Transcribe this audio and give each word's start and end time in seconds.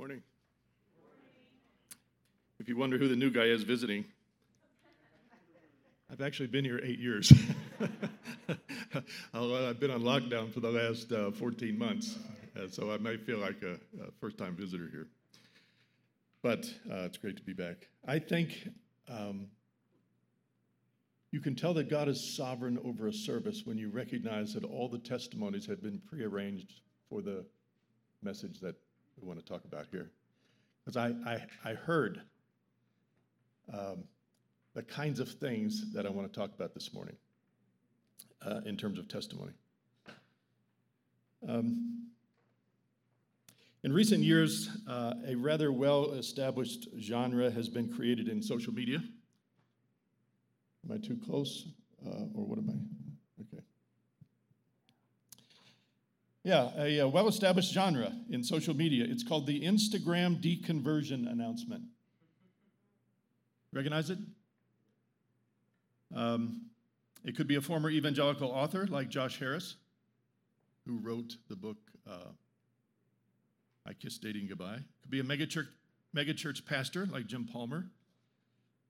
Morning. 0.00 0.22
If 2.58 2.70
you 2.70 2.76
wonder 2.78 2.96
who 2.96 3.06
the 3.06 3.16
new 3.16 3.30
guy 3.30 3.44
is 3.44 3.64
visiting, 3.64 4.06
I've 6.10 6.22
actually 6.22 6.46
been 6.46 6.64
here 6.64 6.80
eight 6.82 6.98
years. 6.98 7.30
I've 9.34 9.78
been 9.78 9.90
on 9.90 10.00
lockdown 10.00 10.54
for 10.54 10.60
the 10.60 10.70
last 10.70 11.12
uh, 11.12 11.32
14 11.32 11.78
months, 11.78 12.18
uh, 12.56 12.66
so 12.68 12.90
I 12.90 12.96
may 12.96 13.18
feel 13.18 13.40
like 13.40 13.62
a, 13.62 13.74
a 14.02 14.10
first 14.22 14.38
time 14.38 14.56
visitor 14.56 14.88
here. 14.90 15.06
But 16.40 16.64
uh, 16.90 17.00
it's 17.00 17.18
great 17.18 17.36
to 17.36 17.42
be 17.42 17.52
back. 17.52 17.86
I 18.08 18.20
think 18.20 18.70
um, 19.06 19.48
you 21.30 21.40
can 21.40 21.54
tell 21.54 21.74
that 21.74 21.90
God 21.90 22.08
is 22.08 22.34
sovereign 22.38 22.78
over 22.86 23.08
a 23.08 23.12
service 23.12 23.64
when 23.66 23.76
you 23.76 23.90
recognize 23.90 24.54
that 24.54 24.64
all 24.64 24.88
the 24.88 24.96
testimonies 24.96 25.66
have 25.66 25.82
been 25.82 26.00
prearranged 26.08 26.80
for 27.10 27.20
the 27.20 27.44
message 28.22 28.60
that 28.60 28.76
we 29.20 29.28
want 29.28 29.38
to 29.38 29.44
talk 29.44 29.64
about 29.64 29.86
here. 29.90 30.10
Because 30.84 30.96
I, 30.96 31.14
I, 31.30 31.70
I, 31.70 31.74
heard 31.74 32.22
um, 33.72 34.04
the 34.74 34.82
kinds 34.82 35.20
of 35.20 35.28
things 35.28 35.92
that 35.92 36.06
I 36.06 36.08
want 36.08 36.32
to 36.32 36.38
talk 36.38 36.54
about 36.54 36.74
this 36.74 36.94
morning 36.94 37.16
uh, 38.46 38.60
in 38.64 38.76
terms 38.76 38.98
of 38.98 39.08
testimony. 39.08 39.52
Um, 41.46 42.08
in 43.82 43.92
recent 43.92 44.22
years, 44.22 44.68
uh, 44.86 45.14
a 45.26 45.34
rather 45.34 45.72
well 45.72 46.12
established 46.12 46.88
genre 46.98 47.50
has 47.50 47.68
been 47.68 47.90
created 47.90 48.28
in 48.28 48.42
social 48.42 48.74
media. 48.74 49.02
Am 50.84 50.92
I 50.92 50.98
too 50.98 51.18
close? 51.24 51.66
Uh, 52.06 52.24
or 52.34 52.44
what 52.44 52.58
am 52.58 52.68
I? 52.68 53.42
Okay. 53.42 53.64
Yeah, 56.42 56.70
a, 56.78 56.98
a 57.00 57.08
well 57.08 57.28
established 57.28 57.72
genre 57.72 58.12
in 58.30 58.42
social 58.42 58.74
media. 58.74 59.04
It's 59.06 59.22
called 59.22 59.46
the 59.46 59.60
Instagram 59.60 60.42
deconversion 60.42 61.30
announcement. 61.30 61.82
Recognize 63.72 64.10
it? 64.10 64.18
Um, 66.14 66.62
it 67.24 67.36
could 67.36 67.46
be 67.46 67.56
a 67.56 67.60
former 67.60 67.90
evangelical 67.90 68.50
author 68.50 68.86
like 68.86 69.10
Josh 69.10 69.38
Harris, 69.38 69.76
who 70.86 70.98
wrote 70.98 71.36
the 71.48 71.56
book 71.56 71.76
uh, 72.10 72.30
I 73.86 73.92
Kissed 73.92 74.22
Dating 74.22 74.46
Goodbye. 74.48 74.76
It 74.76 75.02
could 75.02 75.10
be 75.10 75.20
a 75.20 75.24
megachurch, 75.24 75.68
megachurch 76.16 76.64
pastor 76.64 77.06
like 77.06 77.26
Jim 77.26 77.46
Palmer. 77.50 77.86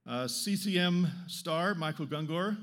Uh, 0.06 0.28
CCM 0.28 1.08
star 1.26 1.74
Michael 1.74 2.06
Gungor. 2.06 2.56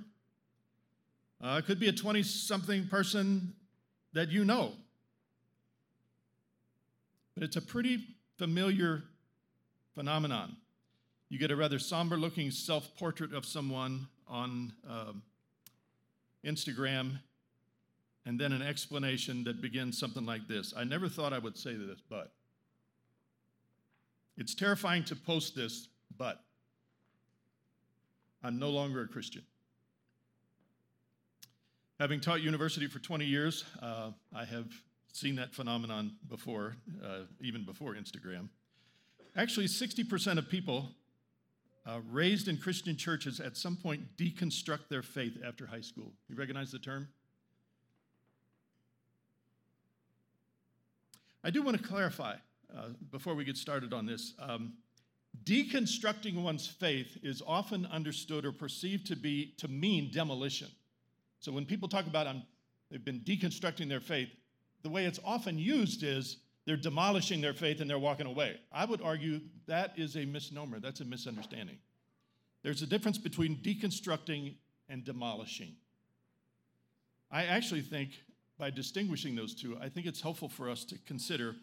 Uh, 1.41 1.57
it 1.59 1.65
could 1.65 1.79
be 1.79 1.87
a 1.87 1.93
20 1.93 2.23
something 2.23 2.87
person 2.87 3.53
that 4.13 4.29
you 4.29 4.43
know. 4.43 4.73
But 7.37 7.43
it's 7.43 7.55
a 7.55 7.61
pretty 7.61 7.99
familiar 8.39 9.03
phenomenon. 9.93 10.57
You 11.29 11.37
get 11.37 11.51
a 11.51 11.55
rather 11.55 11.77
somber 11.77 12.17
looking 12.17 12.49
self 12.49 12.97
portrait 12.97 13.31
of 13.31 13.45
someone 13.45 14.07
on 14.27 14.73
uh, 14.89 15.13
Instagram, 16.43 17.19
and 18.25 18.39
then 18.39 18.53
an 18.53 18.63
explanation 18.63 19.43
that 19.43 19.61
begins 19.61 19.99
something 19.99 20.25
like 20.25 20.47
this 20.47 20.73
I 20.75 20.83
never 20.83 21.07
thought 21.07 21.31
I 21.31 21.37
would 21.37 21.55
say 21.55 21.75
this, 21.75 21.99
but. 22.09 22.31
It's 24.35 24.55
terrifying 24.55 25.03
to 25.03 25.15
post 25.15 25.55
this, 25.55 25.89
but. 26.17 26.41
I'm 28.43 28.57
no 28.57 28.71
longer 28.71 29.01
a 29.03 29.07
Christian. 29.07 29.43
Having 31.99 32.21
taught 32.21 32.41
university 32.41 32.87
for 32.87 32.97
20 32.97 33.25
years, 33.25 33.63
uh, 33.79 34.09
I 34.35 34.45
have 34.45 34.65
seen 35.13 35.35
that 35.35 35.53
phenomenon 35.53 36.15
before, 36.29 36.75
uh, 37.03 37.21
even 37.41 37.63
before 37.63 37.95
Instagram. 37.95 38.49
Actually, 39.35 39.67
60% 39.67 40.37
of 40.37 40.49
people 40.49 40.89
uh, 41.85 41.99
raised 42.11 42.47
in 42.47 42.57
Christian 42.57 42.97
churches 42.97 43.39
at 43.39 43.55
some 43.55 43.75
point 43.75 44.01
deconstruct 44.17 44.89
their 44.89 45.01
faith 45.01 45.37
after 45.45 45.65
high 45.65 45.81
school. 45.81 46.11
You 46.27 46.35
recognize 46.35 46.71
the 46.71 46.79
term? 46.79 47.07
I 51.43 51.49
do 51.49 51.61
want 51.61 51.77
to 51.77 51.83
clarify 51.83 52.35
uh, 52.75 52.89
before 53.11 53.35
we 53.35 53.45
get 53.45 53.55
started 53.55 53.93
on 53.93 54.05
this. 54.05 54.33
Um, 54.39 54.73
deconstructing 55.45 56.41
one's 56.41 56.67
faith 56.67 57.17
is 57.23 57.41
often 57.45 57.85
understood 57.85 58.45
or 58.45 58.51
perceived 58.51 59.07
to 59.07 59.15
be 59.15 59.53
to 59.57 59.67
mean 59.67 60.11
demolition. 60.11 60.67
So 61.39 61.51
when 61.51 61.65
people 61.65 61.87
talk 61.87 62.07
about 62.07 62.27
um, 62.27 62.43
they've 62.91 63.03
been 63.03 63.21
deconstructing 63.21 63.87
their 63.87 63.99
faith, 63.99 64.29
the 64.83 64.89
way 64.89 65.05
it's 65.05 65.19
often 65.25 65.57
used 65.57 66.03
is 66.03 66.37
they're 66.65 66.77
demolishing 66.77 67.41
their 67.41 67.53
faith 67.53 67.81
and 67.81 67.89
they're 67.89 67.99
walking 67.99 68.27
away. 68.27 68.59
I 68.71 68.85
would 68.85 69.01
argue 69.01 69.39
that 69.67 69.97
is 69.97 70.15
a 70.17 70.25
misnomer. 70.25 70.79
That's 70.79 70.99
a 70.99 71.05
misunderstanding. 71.05 71.77
There's 72.63 72.81
a 72.81 72.87
difference 72.87 73.17
between 73.17 73.57
deconstructing 73.57 74.55
and 74.89 75.03
demolishing. 75.03 75.75
I 77.31 77.45
actually 77.45 77.81
think 77.81 78.11
by 78.57 78.69
distinguishing 78.69 79.35
those 79.35 79.53
two, 79.53 79.77
I 79.81 79.89
think 79.89 80.07
it's 80.07 80.21
helpful 80.21 80.49
for 80.49 80.69
us 80.69 80.83
to 80.85 80.97
consider. 81.05 81.55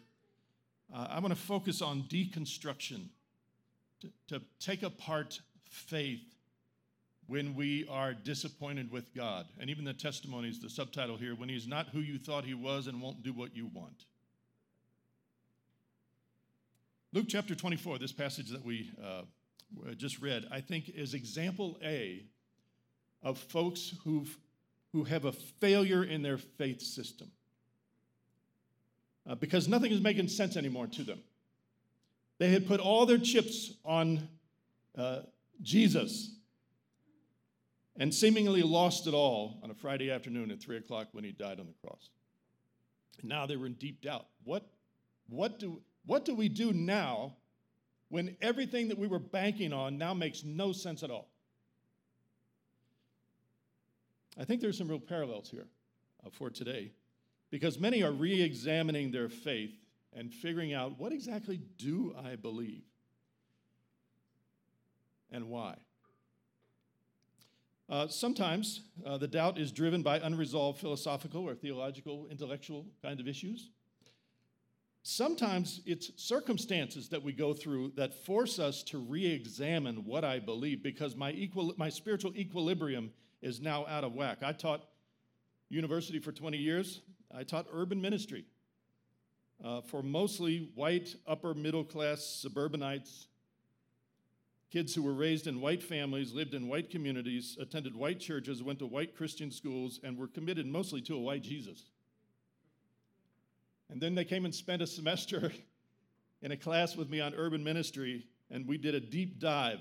Uh, 0.93 1.07
I 1.09 1.19
want 1.19 1.33
to 1.33 1.39
focus 1.39 1.81
on 1.81 2.03
deconstruction, 2.03 3.09
to, 4.01 4.09
to 4.29 4.41
take 4.59 4.83
apart 4.83 5.39
faith 5.69 6.34
when 7.27 7.55
we 7.55 7.87
are 7.89 8.13
disappointed 8.13 8.91
with 8.91 9.13
God. 9.15 9.47
And 9.59 9.69
even 9.69 9.83
the 9.83 9.93
testimonies, 9.93 10.59
the 10.59 10.69
subtitle 10.69 11.17
here, 11.17 11.35
when 11.35 11.49
He's 11.49 11.67
not 11.67 11.89
who 11.89 11.99
you 11.99 12.17
thought 12.17 12.45
He 12.45 12.53
was 12.53 12.87
and 12.87 13.01
won't 13.01 13.23
do 13.23 13.33
what 13.33 13.55
you 13.55 13.69
want. 13.73 14.05
Luke 17.13 17.25
chapter 17.27 17.55
24, 17.55 17.97
this 17.97 18.11
passage 18.11 18.49
that 18.49 18.63
we 18.63 18.91
uh, 19.03 19.21
just 19.95 20.21
read, 20.21 20.45
I 20.51 20.61
think 20.61 20.89
is 20.89 21.13
example 21.13 21.77
A 21.83 22.23
of 23.23 23.39
folks 23.39 23.93
who've, 24.03 24.37
who 24.91 25.05
have 25.05 25.25
a 25.25 25.31
failure 25.31 26.03
in 26.03 26.21
their 26.21 26.37
faith 26.37 26.81
system. 26.81 27.31
Uh, 29.27 29.33
because 29.33 29.67
nothing 29.67 29.91
is 29.91 30.01
making 30.01 30.27
sense 30.27 30.55
anymore 30.55 30.87
to 30.87 31.03
them. 31.03 31.19
They 32.37 32.49
had 32.49 32.67
put 32.67 32.79
all 32.79 33.05
their 33.05 33.17
chips 33.17 33.71
on 33.83 34.27
uh, 34.95 35.21
Jesus 35.61 36.34
and 37.97 38.13
seemingly 38.13 38.61
lost 38.61 39.07
it 39.07 39.13
all 39.13 39.59
on 39.63 39.71
a 39.71 39.73
Friday 39.73 40.11
afternoon 40.11 40.51
at 40.51 40.61
3 40.61 40.77
o'clock 40.77 41.07
when 41.11 41.23
he 41.23 41.31
died 41.31 41.59
on 41.59 41.67
the 41.67 41.87
cross. 41.87 42.09
And 43.19 43.29
now 43.29 43.45
they 43.45 43.55
were 43.55 43.67
in 43.67 43.73
deep 43.73 44.01
doubt. 44.01 44.25
What, 44.43 44.65
what, 45.29 45.59
do, 45.59 45.81
what 46.05 46.25
do 46.25 46.35
we 46.35 46.49
do 46.49 46.73
now 46.73 47.35
when 48.09 48.35
everything 48.41 48.89
that 48.89 48.97
we 48.97 49.07
were 49.07 49.19
banking 49.19 49.71
on 49.71 49.97
now 49.97 50.13
makes 50.13 50.43
no 50.43 50.71
sense 50.71 51.03
at 51.03 51.09
all? 51.09 51.29
I 54.37 54.43
think 54.43 54.59
there's 54.59 54.77
some 54.77 54.89
real 54.89 54.99
parallels 54.99 55.49
here 55.49 55.67
uh, 56.25 56.29
for 56.29 56.49
today 56.49 56.91
because 57.51 57.79
many 57.79 58.03
are 58.03 58.11
re 58.11 58.41
examining 58.41 59.11
their 59.11 59.29
faith 59.29 59.71
and 60.11 60.33
figuring 60.33 60.73
out 60.73 60.99
what 60.99 61.13
exactly 61.13 61.61
do 61.77 62.13
I 62.21 62.35
believe 62.35 62.83
and 65.31 65.49
why. 65.49 65.75
Uh, 67.87 68.07
sometimes 68.07 68.81
uh, 69.05 69.17
the 69.17 69.27
doubt 69.27 69.59
is 69.59 69.71
driven 69.71 70.01
by 70.01 70.17
unresolved 70.17 70.79
philosophical 70.79 71.47
or 71.47 71.53
theological, 71.53 72.27
intellectual 72.31 72.85
kind 73.01 73.19
of 73.19 73.27
issues. 73.27 73.69
Sometimes 75.03 75.81
it's 75.85 76.11
circumstances 76.15 77.09
that 77.09 77.21
we 77.21 77.31
go 77.31 77.53
through 77.53 77.91
that 77.95 78.25
force 78.25 78.57
us 78.57 78.81
to 78.83 78.97
re 78.97 79.25
examine 79.27 80.03
what 80.03 80.23
I 80.23 80.39
believe 80.39 80.81
because 80.81 81.15
my, 81.15 81.31
equal, 81.31 81.75
my 81.77 81.89
spiritual 81.89 82.35
equilibrium 82.35 83.11
is 83.43 83.61
now 83.61 83.85
out 83.85 84.03
of 84.03 84.15
whack. 84.15 84.39
I 84.41 84.51
taught 84.51 84.81
university 85.69 86.17
for 86.17 86.31
20 86.31 86.57
years, 86.57 87.01
I 87.31 87.43
taught 87.43 87.67
urban 87.71 88.01
ministry 88.01 88.45
uh, 89.63 89.81
for 89.81 90.01
mostly 90.01 90.71
white, 90.73 91.15
upper 91.27 91.53
middle 91.53 91.83
class 91.83 92.25
suburbanites 92.25 93.27
Kids 94.75 94.93
who 94.93 95.03
were 95.03 95.13
raised 95.13 95.47
in 95.47 95.61
white 95.61 95.81
families, 95.81 96.33
lived 96.33 96.53
in 96.53 96.67
white 96.67 96.89
communities, 96.89 97.57
attended 97.61 97.95
white 97.95 98.19
churches, 98.19 98.61
went 98.61 98.77
to 98.79 98.85
white 98.85 99.15
Christian 99.15 99.49
schools, 99.49 100.01
and 100.03 100.17
were 100.17 100.27
committed 100.27 100.67
mostly 100.67 100.99
to 101.03 101.15
a 101.15 101.19
white 101.19 101.43
Jesus. 101.43 101.91
And 103.89 104.01
then 104.01 104.15
they 104.15 104.25
came 104.25 104.43
and 104.43 104.53
spent 104.53 104.81
a 104.81 104.87
semester 104.87 105.53
in 106.41 106.51
a 106.51 106.57
class 106.57 106.97
with 106.97 107.09
me 107.09 107.21
on 107.21 107.33
urban 107.35 107.63
ministry, 107.63 108.25
and 108.51 108.67
we 108.67 108.77
did 108.77 108.95
a 108.95 108.99
deep 108.99 109.39
dive 109.39 109.79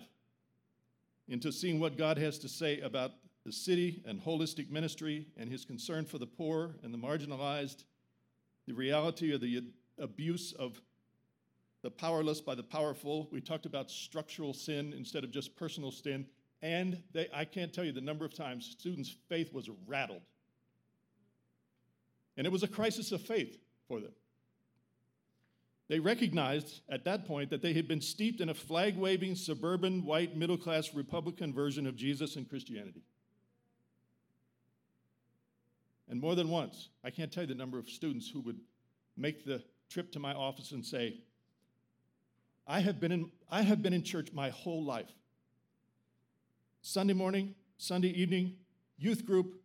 into 1.27 1.51
seeing 1.51 1.81
what 1.81 1.99
God 1.99 2.17
has 2.19 2.39
to 2.39 2.49
say 2.49 2.79
about 2.79 3.15
the 3.45 3.51
city 3.51 4.01
and 4.07 4.23
holistic 4.23 4.71
ministry 4.71 5.27
and 5.37 5.51
his 5.51 5.65
concern 5.65 6.05
for 6.05 6.19
the 6.19 6.27
poor 6.27 6.77
and 6.85 6.95
the 6.95 6.99
marginalized, 6.99 7.83
the 8.69 8.75
reality 8.75 9.35
of 9.35 9.41
the 9.41 9.61
abuse 9.99 10.53
of 10.53 10.81
the 11.85 11.91
powerless 11.91 12.41
by 12.41 12.55
the 12.55 12.63
powerful. 12.63 13.29
We 13.31 13.43
talked 13.43 13.67
about 13.67 13.91
structural 13.91 14.55
sin 14.55 14.95
instead 14.97 15.23
of 15.23 15.31
just 15.31 15.55
personal 15.55 15.93
sin. 15.93 16.27
And 16.63 17.03
they, 17.13 17.29
I 17.33 17.45
can't 17.45 17.75
tell 17.75 17.85
you 17.85 17.93
the 17.93 18.01
number 18.01 18.25
of 18.25 18.35
times 18.35 18.75
students' 18.81 19.15
faith 19.29 19.53
was 19.53 19.69
rattled. 19.87 20.23
And 22.39 22.47
it 22.47 22.51
was 22.51 22.63
a 22.63 22.69
crisis 22.69 23.13
of 23.13 23.21
faith 23.21 23.59
for 23.87 24.01
them. 24.01 24.13
They 25.89 25.99
recognized 26.01 26.81
at 26.89 27.05
that 27.05 27.27
point 27.27 27.51
that 27.51 27.61
they 27.61 27.75
had 27.75 27.87
been 27.87 28.01
steeped 28.01 28.41
in 28.41 28.49
a 28.49 28.55
flag 28.55 28.97
waving, 28.97 29.35
suburban, 29.35 30.07
white, 30.07 30.35
middle 30.35 30.57
class 30.57 30.95
Republican 30.95 31.53
version 31.53 31.87
of 31.87 31.97
Jesus 31.97 32.37
and 32.37 32.49
Christianity. 32.49 33.03
And 36.09 36.19
more 36.19 36.35
than 36.35 36.49
once, 36.49 36.89
I 37.05 37.11
can't 37.11 37.31
tell 37.31 37.43
you 37.43 37.49
the 37.49 37.55
number 37.55 37.79
of 37.79 37.91
students 37.91 38.27
who 38.31 38.41
would 38.41 38.61
make 39.19 39.45
the 39.45 39.63
trip 39.91 40.11
to 40.13 40.19
my 40.19 40.33
office 40.33 40.73
and 40.73 40.85
say, 40.85 41.19
I 42.67 42.81
have 42.81 43.01
been 43.01 43.13
in, 43.13 43.31
I 43.51 43.63
have 43.63 43.83
been 43.83 43.93
in 43.93 44.03
church 44.03 44.33
my 44.33 44.51
whole 44.51 44.85
life. 44.85 45.13
Sunday 46.83 47.13
morning, 47.15 47.55
Sunday 47.77 48.09
evening, 48.09 48.57
youth 48.99 49.27
group, 49.27 49.61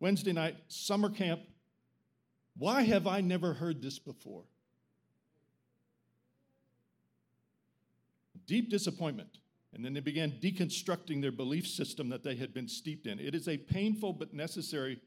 Wednesday 0.00 0.32
night, 0.32 0.56
summer 0.68 1.10
camp. 1.10 1.40
Why 2.56 2.82
have 2.82 3.06
I 3.06 3.20
never 3.20 3.54
heard 3.54 3.82
this 3.82 3.98
before? 3.98 4.44
Deep 8.46 8.70
disappointment. 8.70 9.38
And 9.72 9.84
then 9.84 9.94
they 9.94 10.00
began 10.00 10.32
deconstructing 10.42 11.22
their 11.22 11.30
belief 11.30 11.66
system 11.66 12.08
that 12.08 12.24
they 12.24 12.34
had 12.34 12.52
been 12.52 12.66
steeped 12.66 13.06
in. 13.06 13.20
It 13.20 13.34
is 13.36 13.46
a 13.46 13.56
painful 13.56 14.12
but 14.12 14.34
necessary 14.34 14.98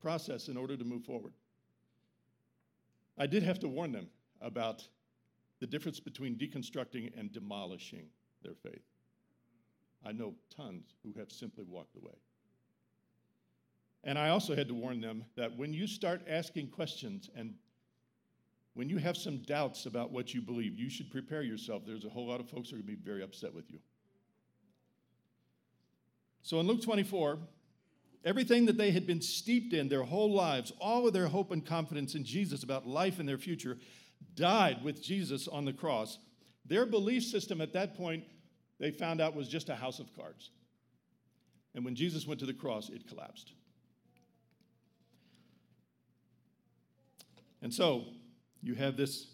process 0.00 0.48
in 0.48 0.56
order 0.56 0.76
to 0.76 0.84
move 0.84 1.04
forward. 1.04 1.34
I 3.18 3.26
did 3.26 3.42
have 3.42 3.58
to 3.60 3.68
warn 3.68 3.92
them 3.92 4.08
about 4.40 4.88
the 5.62 5.66
difference 5.68 6.00
between 6.00 6.34
deconstructing 6.34 7.16
and 7.16 7.32
demolishing 7.32 8.06
their 8.42 8.56
faith. 8.64 8.82
I 10.04 10.10
know 10.10 10.34
tons 10.54 10.96
who 11.04 11.16
have 11.20 11.30
simply 11.30 11.64
walked 11.68 11.94
away. 11.94 12.16
And 14.02 14.18
I 14.18 14.30
also 14.30 14.56
had 14.56 14.66
to 14.66 14.74
warn 14.74 15.00
them 15.00 15.24
that 15.36 15.56
when 15.56 15.72
you 15.72 15.86
start 15.86 16.22
asking 16.28 16.70
questions 16.70 17.30
and 17.36 17.54
when 18.74 18.88
you 18.88 18.98
have 18.98 19.16
some 19.16 19.36
doubts 19.38 19.86
about 19.86 20.10
what 20.10 20.34
you 20.34 20.42
believe, 20.42 20.74
you 20.74 20.90
should 20.90 21.12
prepare 21.12 21.42
yourself. 21.42 21.82
There's 21.86 22.04
a 22.04 22.08
whole 22.08 22.26
lot 22.26 22.40
of 22.40 22.48
folks 22.48 22.70
who 22.70 22.74
are 22.74 22.80
going 22.80 22.96
to 22.96 23.00
be 23.00 23.08
very 23.10 23.22
upset 23.22 23.54
with 23.54 23.70
you. 23.70 23.78
So 26.40 26.58
in 26.58 26.66
Luke 26.66 26.82
24, 26.82 27.38
everything 28.24 28.66
that 28.66 28.76
they 28.76 28.90
had 28.90 29.06
been 29.06 29.22
steeped 29.22 29.74
in 29.74 29.88
their 29.88 30.02
whole 30.02 30.32
lives, 30.32 30.72
all 30.80 31.06
of 31.06 31.12
their 31.12 31.28
hope 31.28 31.52
and 31.52 31.64
confidence 31.64 32.16
in 32.16 32.24
Jesus 32.24 32.64
about 32.64 32.84
life 32.84 33.20
and 33.20 33.28
their 33.28 33.38
future, 33.38 33.78
died 34.34 34.82
with 34.82 35.02
Jesus 35.02 35.48
on 35.48 35.64
the 35.64 35.72
cross. 35.72 36.18
Their 36.66 36.86
belief 36.86 37.24
system 37.24 37.60
at 37.60 37.72
that 37.72 37.96
point, 37.96 38.24
they 38.78 38.90
found 38.90 39.20
out, 39.20 39.34
was 39.34 39.48
just 39.48 39.68
a 39.68 39.74
house 39.74 39.98
of 39.98 40.14
cards. 40.14 40.50
And 41.74 41.84
when 41.84 41.94
Jesus 41.94 42.26
went 42.26 42.40
to 42.40 42.46
the 42.46 42.54
cross, 42.54 42.88
it 42.88 43.08
collapsed. 43.08 43.52
And 47.62 47.72
so, 47.72 48.04
you 48.62 48.74
have 48.74 48.96
this 48.96 49.28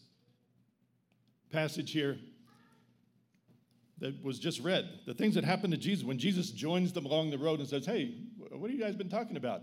passage 1.51 1.93
here 1.93 2.19
that 3.99 4.23
was 4.23 4.39
just 4.39 4.61
read. 4.61 4.89
The 5.07 5.15
things 5.15 5.35
that 5.35 5.45
happened 5.45 5.73
to 5.73 5.79
Jesus 5.79 6.05
when 6.05 6.19
Jesus 6.19 6.51
joins 6.51 6.93
them 6.93 7.07
along 7.07 7.31
the 7.31 7.39
road 7.39 7.61
and 7.61 7.69
says, 7.69 7.85
Hey, 7.85 8.15
what 8.37 8.71
have 8.71 8.79
you 8.79 8.85
guys 8.85 8.95
been 8.95 9.09
talking 9.09 9.37
about? 9.37 9.63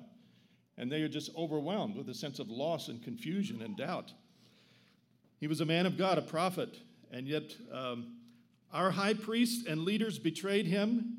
And 0.77 0.91
they 0.91 1.01
are 1.01 1.09
just 1.09 1.29
overwhelmed 1.37 1.95
with 1.95 2.09
a 2.09 2.13
sense 2.13 2.39
of 2.39 2.49
loss 2.49 2.89
and 2.89 3.01
confusion 3.01 3.61
and 3.61 3.77
doubt. 3.77 4.11
He 5.39 5.47
was 5.47 5.61
a 5.61 5.65
man 5.65 5.85
of 5.85 5.97
God, 5.97 6.17
a 6.17 6.21
prophet, 6.21 6.77
and 7.11 7.27
yet 7.27 7.43
um, 7.71 8.15
our 8.71 8.91
high 8.91 9.13
priests 9.13 9.65
and 9.67 9.81
leaders 9.81 10.17
betrayed 10.19 10.65
him, 10.65 11.17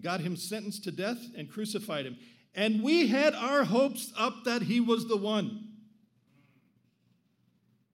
got 0.00 0.20
him 0.20 0.36
sentenced 0.36 0.84
to 0.84 0.90
death, 0.90 1.18
and 1.36 1.50
crucified 1.50 2.06
him. 2.06 2.16
And 2.54 2.82
we 2.82 3.08
had 3.08 3.34
our 3.34 3.64
hopes 3.64 4.12
up 4.16 4.44
that 4.44 4.62
he 4.62 4.80
was 4.80 5.08
the 5.08 5.16
one, 5.16 5.68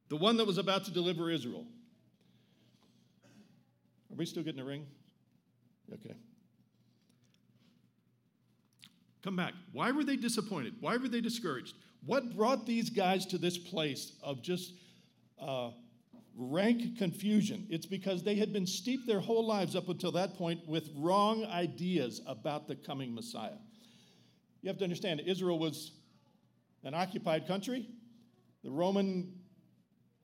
the 0.08 0.16
one 0.16 0.36
that 0.36 0.46
was 0.46 0.58
about 0.58 0.84
to 0.84 0.90
deliver 0.90 1.30
Israel. 1.30 1.66
Are 4.10 4.16
we 4.16 4.26
still 4.26 4.42
getting 4.42 4.60
a 4.60 4.64
ring? 4.64 4.86
Okay. 5.92 6.14
Come 9.22 9.36
back. 9.36 9.54
Why 9.72 9.90
were 9.90 10.04
they 10.04 10.16
disappointed? 10.16 10.74
Why 10.80 10.96
were 10.96 11.08
they 11.08 11.20
discouraged? 11.20 11.74
What 12.04 12.36
brought 12.36 12.66
these 12.66 12.90
guys 12.90 13.26
to 13.26 13.38
this 13.38 13.58
place 13.58 14.12
of 14.22 14.42
just 14.42 14.74
uh, 15.40 15.70
rank 16.36 16.98
confusion? 16.98 17.66
It's 17.68 17.86
because 17.86 18.22
they 18.22 18.36
had 18.36 18.52
been 18.52 18.66
steeped 18.66 19.06
their 19.06 19.20
whole 19.20 19.46
lives 19.46 19.76
up 19.76 19.88
until 19.88 20.12
that 20.12 20.34
point 20.34 20.66
with 20.66 20.88
wrong 20.96 21.44
ideas 21.44 22.20
about 22.26 22.68
the 22.68 22.76
coming 22.76 23.14
Messiah. 23.14 23.58
You 24.62 24.68
have 24.68 24.78
to 24.78 24.84
understand, 24.84 25.20
Israel 25.26 25.58
was 25.58 25.92
an 26.84 26.94
occupied 26.94 27.46
country. 27.46 27.86
The 28.64 28.70
Roman 28.70 29.34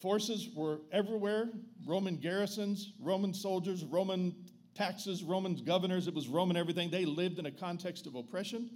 forces 0.01 0.49
were 0.55 0.81
everywhere 0.93 1.51
Roman 1.87 2.17
garrisons, 2.17 2.93
Roman 3.01 3.33
soldiers, 3.33 3.85
Roman 3.85 4.35
taxes, 4.75 5.23
Roman 5.23 5.55
governors. 5.65 6.07
It 6.07 6.15
was 6.15 6.29
Roman 6.29 6.57
everything. 6.57 6.91
They 6.91 7.05
lived 7.05 7.39
in 7.39 7.47
a 7.47 7.51
context 7.51 8.07
of 8.07 8.15
oppression. 8.15 8.71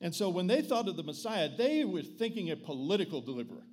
And 0.00 0.14
so 0.14 0.28
when 0.28 0.46
they 0.46 0.62
thought 0.62 0.88
of 0.88 0.96
the 0.96 1.02
Messiah, 1.02 1.48
they 1.56 1.84
were 1.84 2.02
thinking 2.02 2.50
a 2.50 2.56
political 2.56 3.20
deliverer. 3.20 3.64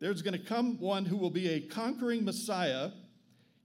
There's 0.00 0.22
going 0.22 0.38
to 0.38 0.44
come 0.44 0.78
one 0.78 1.04
who 1.04 1.16
will 1.16 1.30
be 1.30 1.48
a 1.48 1.60
conquering 1.60 2.24
Messiah. 2.24 2.90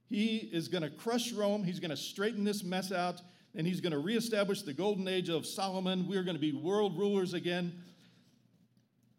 He 0.08 0.38
is 0.38 0.68
going 0.68 0.84
to 0.84 0.90
crush 0.90 1.32
Rome. 1.34 1.64
He's 1.64 1.80
going 1.80 1.92
to 1.92 1.98
straighten 1.98 2.44
this 2.44 2.64
mess 2.64 2.92
out, 2.92 3.22
and 3.56 3.66
he's 3.66 3.82
going 3.82 3.92
to 3.92 4.00
reestablish 4.00 4.62
the 4.62 4.74
golden 4.74 5.08
age 5.08 5.30
of 5.30 5.46
Solomon. 5.46 6.08
We're 6.08 6.24
going 6.24 6.38
to 6.38 6.42
be 6.42 6.54
world 6.54 6.98
rulers 6.98 7.34
again. 7.34 7.84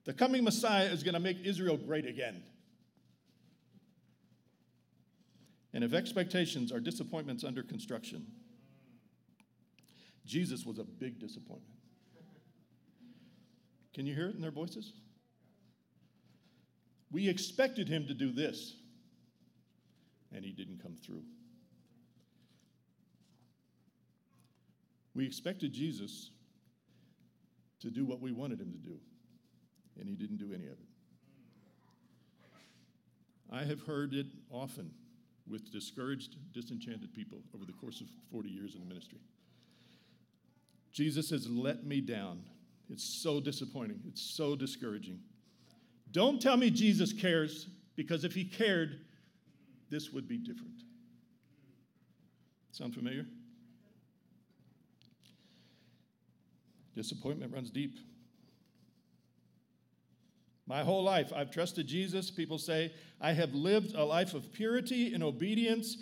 The 0.05 0.13
coming 0.13 0.45
Messiah 0.45 0.87
is 0.87 1.03
going 1.03 1.15
to 1.15 1.21
make 1.21 1.39
Israel 1.45 1.77
great 1.77 2.07
again. 2.07 2.43
And 5.75 5.85
if 5.85 5.95
expectations 5.95 6.71
are 6.73 6.81
disappointments 6.81 7.45
under 7.45 7.63
construction, 7.63 8.27
Jesus 10.25 10.65
was 10.65 10.79
a 10.79 10.85
big 10.85 11.19
disappointment. 11.19 11.79
Can 13.95 14.07
you 14.07 14.15
hear 14.15 14.29
it 14.29 14.35
in 14.35 14.41
their 14.41 14.51
voices? 14.51 14.93
We 17.11 17.29
expected 17.29 17.89
him 17.89 18.07
to 18.07 18.15
do 18.15 18.33
this, 18.33 18.77
and 20.35 20.45
he 20.45 20.53
didn't 20.53 20.83
come 20.83 20.97
through. 20.97 21.23
We 25.15 25.27
expected 25.27 25.75
Jesus 25.75 26.31
to 27.81 27.91
do 27.91 28.07
what 28.07 28.21
we 28.21 28.33
wanted 28.33 28.61
him 28.61 28.73
to 28.73 28.79
do, 28.79 28.97
and 29.99 30.09
he 30.09 30.15
didn't 30.15 30.39
do 30.39 30.55
any 30.55 30.67
of 30.67 30.73
it. 30.73 30.89
I 33.51 33.65
have 33.65 33.83
heard 33.83 34.15
it 34.15 34.27
often 34.51 34.91
with 35.47 35.71
discouraged, 35.71 36.37
disenchanted 36.55 37.13
people 37.13 37.39
over 37.55 37.67
the 37.67 37.73
course 37.73 38.01
of 38.01 38.07
40 38.31 38.49
years 38.49 38.75
in 38.75 38.81
the 38.81 38.87
ministry. 38.87 39.19
Jesus 40.93 41.31
has 41.31 41.49
let 41.49 41.85
me 41.85 42.01
down. 42.01 42.43
It's 42.91 43.05
so 43.05 43.41
disappointing. 43.41 44.01
It's 44.07 44.21
so 44.21 44.55
discouraging. 44.55 45.21
Don't 46.11 46.41
tell 46.41 46.59
me 46.59 46.71
Jesus 46.71 47.13
cares, 47.13 47.69
because 47.97 48.25
if 48.25 48.35
he 48.35 48.45
cared, 48.45 49.01
this 49.89 50.13
would 50.13 50.29
be 50.29 50.37
different. 50.37 50.83
Sound 52.73 52.95
familiar? 52.95 53.27
Disappointment 56.95 57.53
runs 57.53 57.71
deep. 57.71 57.99
My 60.67 60.83
whole 60.83 61.03
life, 61.03 61.33
I've 61.35 61.51
trusted 61.51 61.87
Jesus. 61.87 62.31
People 62.31 62.59
say, 62.59 62.93
I 63.21 63.33
have 63.33 63.55
lived 63.55 63.95
a 63.95 64.05
life 64.05 64.35
of 64.35 64.53
purity 64.53 65.15
and 65.15 65.23
obedience, 65.23 65.97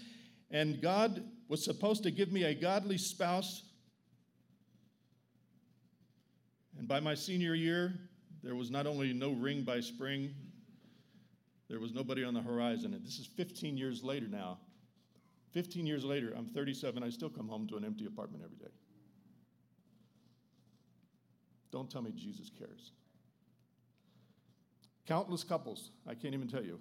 and 0.51 0.83
God 0.83 1.25
was 1.49 1.65
supposed 1.65 2.03
to 2.03 2.11
give 2.11 2.33
me 2.33 2.45
a 2.45 2.55
godly 2.55 2.99
spouse 2.99 3.63
And 6.81 6.89
by 6.89 6.99
my 6.99 7.15
senior 7.15 7.55
year, 7.55 7.93
there 8.43 8.55
was 8.55 8.71
not 8.71 8.87
only 8.87 9.13
no 9.13 9.33
ring 9.33 9.65
by 9.65 9.81
spring, 9.81 10.35
there 11.69 11.79
was 11.79 11.93
nobody 11.93 12.25
on 12.25 12.33
the 12.33 12.41
horizon. 12.41 12.95
And 12.95 13.05
this 13.05 13.19
is 13.19 13.27
15 13.27 13.77
years 13.77 14.03
later 14.03 14.27
now. 14.27 14.57
15 15.53 15.87
years 15.87 16.05
later, 16.05 16.33
I'm 16.35 16.47
37, 16.47 17.03
I 17.03 17.11
still 17.11 17.29
come 17.29 17.49
home 17.49 17.67
to 17.67 17.77
an 17.77 17.85
empty 17.85 18.07
apartment 18.07 18.43
every 18.43 18.57
day. 18.57 18.73
Don't 21.71 21.91
tell 21.91 22.01
me 22.01 22.13
Jesus 22.17 22.51
cares. 22.59 22.93
Countless 25.07 25.45
couples, 25.45 25.91
I 26.09 26.15
can't 26.15 26.33
even 26.33 26.49
tell 26.49 26.65
you. 26.65 26.81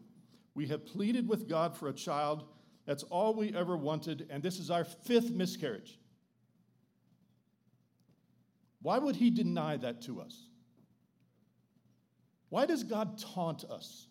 We 0.56 0.66
have 0.68 0.86
pleaded 0.86 1.28
with 1.28 1.50
God 1.50 1.76
for 1.76 1.90
a 1.90 1.94
child. 1.94 2.46
That's 2.86 3.04
all 3.04 3.34
we 3.34 3.54
ever 3.54 3.76
wanted, 3.76 4.28
and 4.30 4.42
this 4.42 4.60
is 4.60 4.72
our 4.72 4.86
fifth 4.86 5.32
miscarriage. 5.32 6.00
Why 8.82 8.98
would 8.98 9.16
he 9.16 9.30
deny 9.30 9.78
that 9.78 10.02
to 10.04 10.22
us? 10.22 10.48
Why 12.50 12.66
does 12.66 12.84
God 12.84 13.20
taunt 13.20 13.64
us? 13.66 14.08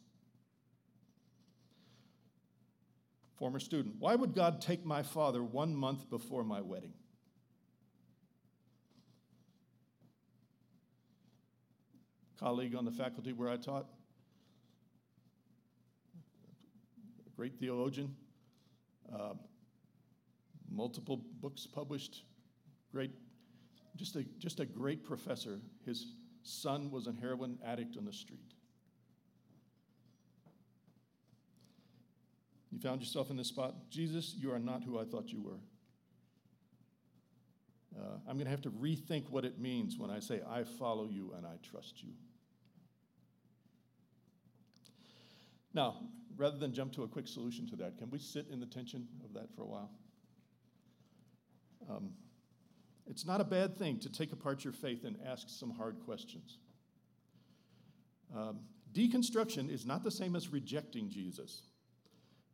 Former 3.37 3.61
student, 3.61 3.97
why 3.99 4.15
would 4.15 4.35
God 4.35 4.61
take 4.61 4.85
my 4.85 5.03
father 5.03 5.43
one 5.43 5.75
month 5.75 6.11
before 6.11 6.43
my 6.43 6.61
wedding? 6.61 6.93
Colleague 12.39 12.75
on 12.75 12.85
the 12.85 12.91
faculty 12.91 13.33
where 13.33 13.49
I 13.49 13.57
taught, 13.57 13.87
great 17.37 17.59
theologian, 17.59 18.15
uh, 19.13 19.35
multiple 20.71 21.25
books 21.41 21.67
published, 21.67 22.23
great, 22.93 23.11
just 23.99 24.17
a, 24.17 24.25
just 24.39 24.61
a 24.61 24.65
great 24.65 25.05
professor. 25.05 25.61
His 25.85 26.15
son 26.43 26.91
was 26.91 27.07
a 27.07 27.13
heroin 27.21 27.59
addict 27.65 27.97
on 27.97 28.05
the 28.05 28.13
street. 28.13 28.55
You 32.71 32.79
found 32.79 33.01
yourself 33.01 33.31
in 33.31 33.37
this 33.37 33.49
spot. 33.49 33.75
Jesus, 33.91 34.35
you 34.39 34.53
are 34.53 34.59
not 34.59 34.85
who 34.85 34.99
I 34.99 35.05
thought 35.05 35.31
you 35.31 35.43
were. 35.43 35.59
Uh, 37.99 38.19
I'm 38.29 38.35
going 38.35 38.45
to 38.45 38.51
have 38.51 38.63
to 38.63 38.71
rethink 38.71 39.31
what 39.31 39.45
it 39.45 39.59
means 39.59 39.99
when 39.99 40.11
I 40.11 40.21
say, 40.21 40.41
I 40.49 40.63
follow 40.63 41.09
you 41.09 41.33
and 41.37 41.45
I 41.45 41.57
trust 41.69 42.03
you. 42.03 42.11
Now, 45.75 45.97
rather 46.37 46.59
than 46.59 46.73
jump 46.73 46.93
to 46.93 47.03
a 47.03 47.09
quick 47.09 47.27
solution 47.27 47.67
to 47.69 47.77
that, 47.77 47.99
can 47.99 48.11
we 48.11 48.19
sit 48.19 48.47
in 48.53 48.61
the 48.61 48.67
tension 48.67 49.09
of 49.25 49.33
that 49.35 49.53
for 49.57 49.63
a 49.63 49.67
while? 49.67 49.91
Um, 51.91 52.11
it's 53.09 53.25
not 53.25 53.41
a 53.41 53.45
bad 53.45 53.79
thing 53.79 53.99
to 54.01 54.13
take 54.13 54.33
apart 54.33 54.65
your 54.65 54.73
faith 54.73 55.05
and 55.05 55.17
ask 55.27 55.49
some 55.49 55.71
hard 55.71 55.97
questions. 56.05 56.59
Um, 58.37 58.61
deconstruction 58.93 59.73
is 59.73 59.87
not 59.87 60.05
the 60.05 60.11
same 60.11 60.37
as 60.37 60.49
rejecting 60.51 61.09
Jesus. 61.09 61.63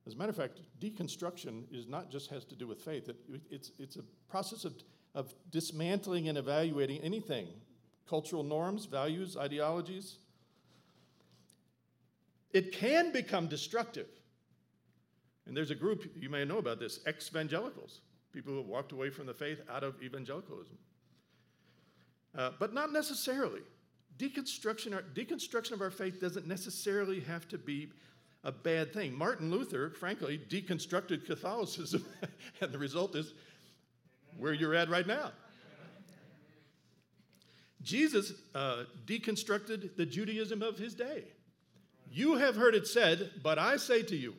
As 0.06 0.14
a 0.14 0.16
matter 0.16 0.30
of 0.30 0.36
fact, 0.36 0.60
deconstruction 0.80 1.64
is 1.72 1.88
not 1.88 2.10
just 2.10 2.30
has 2.30 2.44
to 2.46 2.54
do 2.54 2.66
with 2.66 2.80
faith. 2.80 3.08
It, 3.08 3.16
it's, 3.50 3.72
it's 3.78 3.96
a 3.96 4.02
process 4.28 4.64
of, 4.64 4.74
of 5.14 5.34
dismantling 5.50 6.28
and 6.28 6.38
evaluating 6.38 7.00
anything, 7.00 7.48
cultural 8.08 8.42
norms, 8.42 8.84
values, 8.84 9.36
ideologies. 9.36 10.18
It 12.52 12.72
can 12.72 13.10
become 13.12 13.48
destructive. 13.48 14.06
And 15.46 15.56
there's 15.56 15.70
a 15.70 15.74
group, 15.74 16.04
you 16.14 16.30
may 16.30 16.44
know 16.44 16.58
about 16.58 16.78
this, 16.78 17.00
ex-evangelicals, 17.06 18.00
people 18.34 18.52
who 18.52 18.58
have 18.58 18.68
walked 18.68 18.92
away 18.92 19.08
from 19.08 19.26
the 19.26 19.32
faith 19.32 19.60
out 19.70 19.84
of 19.84 20.02
evangelicalism. 20.02 20.76
Uh, 22.36 22.50
but 22.58 22.74
not 22.74 22.92
necessarily. 22.92 23.60
Deconstruction, 24.18 25.00
deconstruction 25.14 25.72
of 25.72 25.80
our 25.80 25.90
faith 25.90 26.20
doesn't 26.20 26.46
necessarily 26.46 27.20
have 27.20 27.48
to 27.48 27.56
be 27.56 27.90
a 28.42 28.52
bad 28.52 28.92
thing. 28.92 29.16
Martin 29.16 29.50
Luther, 29.50 29.90
frankly, 29.90 30.40
deconstructed 30.48 31.24
Catholicism, 31.24 32.04
and 32.60 32.72
the 32.72 32.78
result 32.78 33.14
is 33.14 33.32
where 34.36 34.52
you're 34.52 34.74
at 34.74 34.90
right 34.90 35.06
now. 35.06 35.30
Jesus 37.82 38.32
uh, 38.54 38.84
deconstructed 39.06 39.96
the 39.96 40.06
Judaism 40.06 40.62
of 40.62 40.78
his 40.78 40.94
day. 40.94 41.24
You 42.10 42.36
have 42.36 42.56
heard 42.56 42.74
it 42.74 42.86
said, 42.86 43.30
but 43.42 43.58
I 43.58 43.76
say 43.76 44.02
to 44.02 44.16
you. 44.16 44.34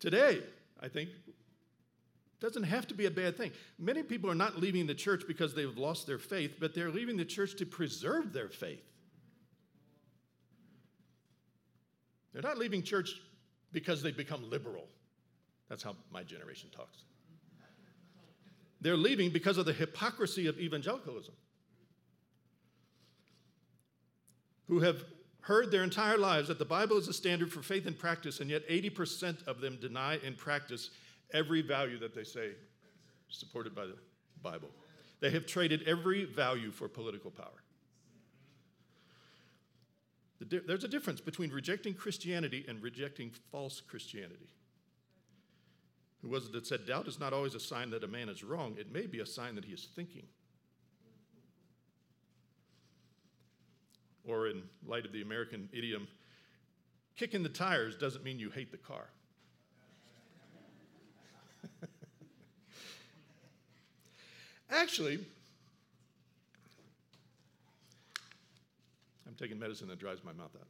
Today, 0.00 0.40
I 0.84 0.88
think, 0.88 1.08
doesn't 2.40 2.64
have 2.64 2.86
to 2.88 2.94
be 2.94 3.06
a 3.06 3.10
bad 3.10 3.38
thing. 3.38 3.52
Many 3.78 4.02
people 4.02 4.30
are 4.30 4.34
not 4.34 4.60
leaving 4.60 4.86
the 4.86 4.94
church 4.94 5.22
because 5.26 5.54
they've 5.54 5.78
lost 5.78 6.06
their 6.06 6.18
faith, 6.18 6.56
but 6.60 6.74
they're 6.74 6.90
leaving 6.90 7.16
the 7.16 7.24
church 7.24 7.56
to 7.56 7.64
preserve 7.64 8.34
their 8.34 8.50
faith. 8.50 8.84
They're 12.34 12.42
not 12.42 12.58
leaving 12.58 12.82
church 12.82 13.14
because 13.72 14.02
they've 14.02 14.16
become 14.16 14.50
liberal. 14.50 14.84
That's 15.70 15.82
how 15.82 15.96
my 16.12 16.22
generation 16.22 16.68
talks. 16.76 16.98
They're 18.82 18.98
leaving 18.98 19.30
because 19.30 19.56
of 19.56 19.64
the 19.64 19.72
hypocrisy 19.72 20.48
of 20.48 20.58
evangelicalism, 20.58 21.34
who 24.68 24.80
have 24.80 25.02
heard 25.44 25.70
their 25.70 25.84
entire 25.84 26.16
lives 26.16 26.48
that 26.48 26.58
the 26.58 26.64
Bible 26.64 26.96
is 26.96 27.06
a 27.06 27.12
standard 27.12 27.52
for 27.52 27.62
faith 27.62 27.86
and 27.86 27.98
practice, 27.98 28.40
and 28.40 28.48
yet 28.48 28.66
80% 28.68 29.46
of 29.46 29.60
them 29.60 29.78
deny 29.80 30.18
and 30.24 30.38
practice 30.38 30.90
every 31.34 31.60
value 31.60 31.98
that 31.98 32.14
they 32.14 32.24
say 32.24 32.52
supported 33.28 33.74
by 33.74 33.84
the 33.84 33.96
Bible. 34.42 34.70
They 35.20 35.30
have 35.30 35.46
traded 35.46 35.82
every 35.86 36.24
value 36.24 36.70
for 36.70 36.88
political 36.88 37.30
power. 37.30 37.62
There's 40.40 40.84
a 40.84 40.88
difference 40.88 41.20
between 41.20 41.50
rejecting 41.50 41.94
Christianity 41.94 42.64
and 42.66 42.82
rejecting 42.82 43.30
false 43.50 43.80
Christianity. 43.80 44.48
Who 46.22 46.28
was 46.28 46.46
it 46.46 46.52
that 46.52 46.66
said, 46.66 46.86
Doubt 46.86 47.06
is 47.06 47.20
not 47.20 47.34
always 47.34 47.54
a 47.54 47.60
sign 47.60 47.90
that 47.90 48.02
a 48.02 48.08
man 48.08 48.30
is 48.30 48.42
wrong, 48.42 48.76
it 48.78 48.92
may 48.92 49.06
be 49.06 49.20
a 49.20 49.26
sign 49.26 49.54
that 49.56 49.64
he 49.66 49.72
is 49.72 49.88
thinking. 49.94 50.24
Or, 54.26 54.48
in 54.48 54.62
light 54.86 55.04
of 55.04 55.12
the 55.12 55.22
American 55.22 55.68
idiom, 55.72 56.08
kicking 57.16 57.42
the 57.42 57.48
tires 57.48 57.96
doesn't 57.96 58.24
mean 58.24 58.38
you 58.38 58.50
hate 58.50 58.70
the 58.70 58.78
car. 58.78 59.06
Actually, 64.70 65.18
I'm 69.26 69.34
taking 69.38 69.58
medicine 69.58 69.88
that 69.88 69.98
dries 69.98 70.24
my 70.24 70.32
mouth 70.32 70.56
out. 70.58 70.68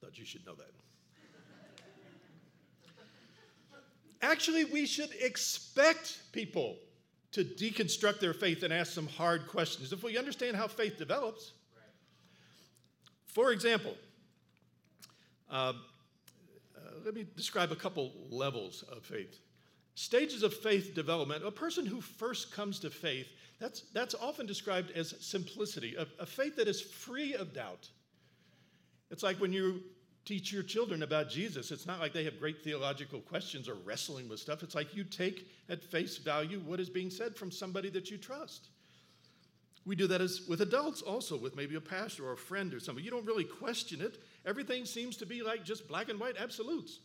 Thought 0.00 0.18
you 0.18 0.24
should 0.24 0.44
know 0.44 0.54
that. 0.54 0.70
Actually, 4.20 4.64
we 4.64 4.86
should 4.86 5.10
expect 5.20 6.18
people 6.32 6.78
to 7.32 7.44
deconstruct 7.44 8.20
their 8.20 8.34
faith 8.34 8.62
and 8.62 8.72
ask 8.72 8.92
some 8.92 9.06
hard 9.06 9.46
questions 9.48 9.92
if 9.92 10.02
we 10.02 10.18
understand 10.18 10.56
how 10.56 10.68
faith 10.68 10.98
develops. 10.98 11.52
For 13.26 13.52
example, 13.52 13.94
uh, 15.50 15.54
uh, 15.54 15.72
let 17.04 17.14
me 17.14 17.26
describe 17.36 17.72
a 17.72 17.76
couple 17.76 18.12
levels 18.30 18.84
of 18.92 19.02
faith. 19.02 19.40
Stages 19.94 20.42
of 20.42 20.54
faith 20.54 20.94
development. 20.94 21.44
A 21.44 21.50
person 21.50 21.86
who 21.86 22.00
first 22.00 22.52
comes 22.52 22.78
to 22.80 22.90
faith 22.90 23.26
that's, 23.62 23.82
that's 23.94 24.16
often 24.16 24.44
described 24.44 24.90
as 24.90 25.14
simplicity, 25.20 25.94
a, 25.94 26.04
a 26.18 26.26
faith 26.26 26.56
that 26.56 26.66
is 26.66 26.80
free 26.80 27.34
of 27.34 27.54
doubt. 27.54 27.88
It's 29.12 29.22
like 29.22 29.36
when 29.36 29.52
you 29.52 29.84
teach 30.24 30.52
your 30.52 30.62
children 30.62 31.02
about 31.02 31.28
Jesus, 31.28 31.70
it's 31.70 31.86
not 31.86 32.00
like 32.00 32.12
they 32.12 32.24
have 32.24 32.38
great 32.38 32.62
theological 32.62 33.20
questions 33.20 33.68
or 33.68 33.74
wrestling 33.84 34.28
with 34.28 34.38
stuff. 34.38 34.62
It's 34.62 34.74
like 34.74 34.94
you 34.94 35.04
take 35.04 35.48
at 35.68 35.82
face 35.82 36.18
value 36.18 36.60
what 36.60 36.80
is 36.80 36.88
being 36.88 37.10
said 37.10 37.36
from 37.36 37.50
somebody 37.50 37.90
that 37.90 38.10
you 38.10 38.18
trust. 38.18 38.68
We 39.84 39.96
do 39.96 40.06
that 40.06 40.20
as 40.20 40.42
with 40.48 40.60
adults 40.60 41.02
also, 41.02 41.36
with 41.36 41.56
maybe 41.56 41.74
a 41.74 41.80
pastor 41.80 42.28
or 42.28 42.32
a 42.32 42.36
friend 42.36 42.72
or 42.72 42.78
somebody. 42.78 43.04
You 43.04 43.10
don't 43.10 43.26
really 43.26 43.44
question 43.44 44.00
it. 44.00 44.22
Everything 44.46 44.84
seems 44.84 45.16
to 45.16 45.26
be 45.26 45.42
like 45.42 45.64
just 45.64 45.88
black 45.88 46.08
and 46.08 46.20
white 46.20 46.36
absolutes. 46.38 47.00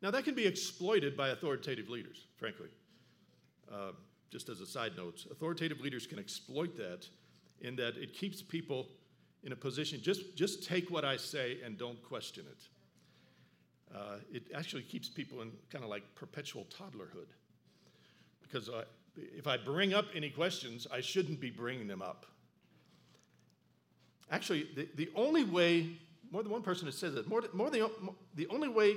Now, 0.00 0.10
that 0.12 0.24
can 0.24 0.34
be 0.34 0.46
exploited 0.46 1.16
by 1.16 1.30
authoritative 1.30 1.88
leaders, 1.88 2.24
frankly. 2.36 2.68
Uh, 3.70 3.90
just 4.30 4.48
as 4.48 4.60
a 4.60 4.66
side 4.66 4.92
note, 4.96 5.26
authoritative 5.30 5.80
leaders 5.80 6.06
can 6.06 6.18
exploit 6.18 6.76
that 6.76 7.06
in 7.60 7.76
that 7.76 7.96
it 7.96 8.14
keeps 8.14 8.40
people 8.40 8.88
in 9.44 9.52
a 9.52 9.56
position, 9.56 10.00
just, 10.02 10.36
just 10.36 10.64
take 10.64 10.90
what 10.90 11.04
I 11.04 11.16
say 11.16 11.58
and 11.64 11.78
don't 11.78 12.02
question 12.02 12.44
it. 12.50 13.96
Uh, 13.96 14.16
it 14.32 14.42
actually 14.54 14.82
keeps 14.82 15.08
people 15.08 15.40
in 15.42 15.50
kind 15.70 15.84
of 15.84 15.90
like 15.90 16.02
perpetual 16.14 16.66
toddlerhood. 16.66 17.28
Because 18.42 18.68
uh, 18.68 18.84
if 19.16 19.46
I 19.46 19.56
bring 19.56 19.94
up 19.94 20.06
any 20.14 20.30
questions, 20.30 20.86
I 20.92 21.00
shouldn't 21.00 21.40
be 21.40 21.50
bringing 21.50 21.86
them 21.86 22.02
up. 22.02 22.26
Actually, 24.30 24.68
the, 24.74 24.88
the 24.96 25.10
only 25.14 25.44
way, 25.44 25.96
more 26.30 26.42
than 26.42 26.52
one 26.52 26.62
person 26.62 26.86
has 26.86 26.96
said 26.96 27.14
that, 27.14 27.28
more, 27.28 27.42
more 27.52 27.70
the, 27.70 27.90
the 28.34 28.46
only 28.48 28.68
way 28.68 28.96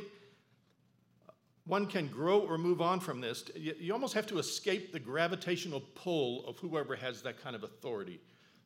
one 1.66 1.86
can 1.86 2.08
grow 2.08 2.40
or 2.40 2.58
move 2.58 2.82
on 2.82 3.00
from 3.00 3.22
this, 3.22 3.46
you, 3.56 3.74
you 3.80 3.94
almost 3.94 4.14
have 4.14 4.28
to 4.28 4.40
escape 4.40 4.92
the 4.92 5.00
gravitational 5.00 5.82
pull 5.96 6.46
of 6.46 6.58
whoever 6.60 6.96
has 6.96 7.22
that 7.22 7.42
kind 7.42 7.56
of 7.56 7.64
authority. 7.64 8.20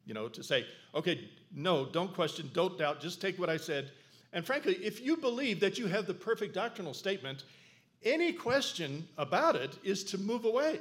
You 0.05 0.13
know, 0.13 0.27
to 0.29 0.43
say, 0.43 0.65
okay, 0.93 1.29
no, 1.53 1.85
don't 1.85 2.13
question, 2.13 2.49
don't 2.53 2.77
doubt, 2.77 3.01
just 3.01 3.21
take 3.21 3.39
what 3.39 3.49
I 3.49 3.57
said. 3.57 3.91
And 4.33 4.45
frankly, 4.45 4.75
if 4.75 5.01
you 5.01 5.17
believe 5.17 5.59
that 5.61 5.79
you 5.79 5.87
have 5.87 6.05
the 6.05 6.13
perfect 6.13 6.53
doctrinal 6.53 6.93
statement, 6.93 7.43
any 8.03 8.31
question 8.33 9.07
about 9.17 9.55
it 9.55 9.77
is 9.83 10.03
to 10.05 10.17
move 10.17 10.45
away, 10.45 10.79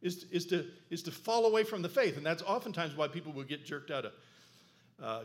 is, 0.00 0.24
is, 0.30 0.46
to, 0.46 0.66
is 0.88 1.02
to 1.02 1.10
fall 1.10 1.46
away 1.46 1.64
from 1.64 1.82
the 1.82 1.88
faith. 1.88 2.16
And 2.16 2.24
that's 2.24 2.42
oftentimes 2.42 2.96
why 2.96 3.08
people 3.08 3.32
will 3.32 3.44
get 3.44 3.66
jerked 3.66 3.90
out 3.90 4.06
of, 4.06 4.12
uh, 5.02 5.24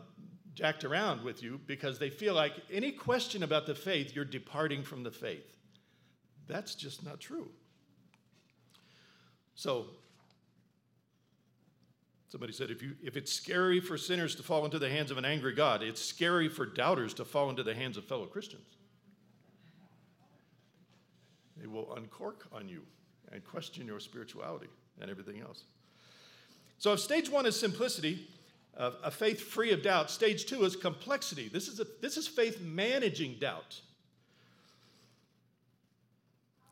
jacked 0.56 0.84
around 0.84 1.24
with 1.24 1.42
you, 1.42 1.60
because 1.68 2.00
they 2.00 2.10
feel 2.10 2.34
like 2.34 2.54
any 2.72 2.92
question 2.92 3.44
about 3.44 3.66
the 3.66 3.76
faith, 3.76 4.16
you're 4.16 4.26
departing 4.26 4.84
from 4.84 5.04
the 5.04 5.12
faith. 5.12 5.56
That's 6.48 6.76
just 6.76 7.06
not 7.06 7.20
true. 7.20 7.50
So, 9.56 9.86
somebody 12.30 12.54
said 12.54 12.70
if, 12.72 12.82
you, 12.82 12.96
if 13.04 13.18
it's 13.18 13.32
scary 13.32 13.80
for 13.80 13.98
sinners 13.98 14.36
to 14.36 14.44
fall 14.44 14.66
into 14.66 14.80
the 14.80 14.90
hands 14.90 15.12
of 15.12 15.18
an 15.18 15.26
angry 15.26 15.54
God, 15.54 15.82
it's 15.82 16.02
scary 16.02 16.50
for 16.50 16.66
doubters 16.66 17.14
to 17.16 17.26
fall 17.26 17.50
into 17.50 17.64
the 17.64 17.74
hands 17.74 17.98
of 17.98 18.06
fellow 18.06 18.26
Christians. 18.26 18.78
They 21.58 21.68
will 21.68 21.94
uncork 21.96 22.48
on 22.52 22.70
you 22.70 22.82
and 23.32 23.44
question 23.44 23.88
your 23.88 24.00
spirituality 24.00 24.68
and 25.02 25.10
everything 25.10 25.42
else. 25.42 25.64
So, 26.80 26.94
if 26.94 27.00
stage 27.00 27.30
one 27.30 27.46
is 27.48 27.60
simplicity, 27.60 28.28
uh, 28.78 28.92
a 29.04 29.12
faith 29.12 29.42
free 29.42 29.72
of 29.72 29.82
doubt. 29.82 30.12
Stage 30.12 30.46
two 30.46 30.64
is 30.64 30.76
complexity. 30.76 31.50
This 31.50 31.68
is, 31.68 31.80
a, 31.80 31.88
this 32.02 32.16
is 32.16 32.28
faith 32.28 32.62
managing 32.62 33.38
doubt. 33.40 33.82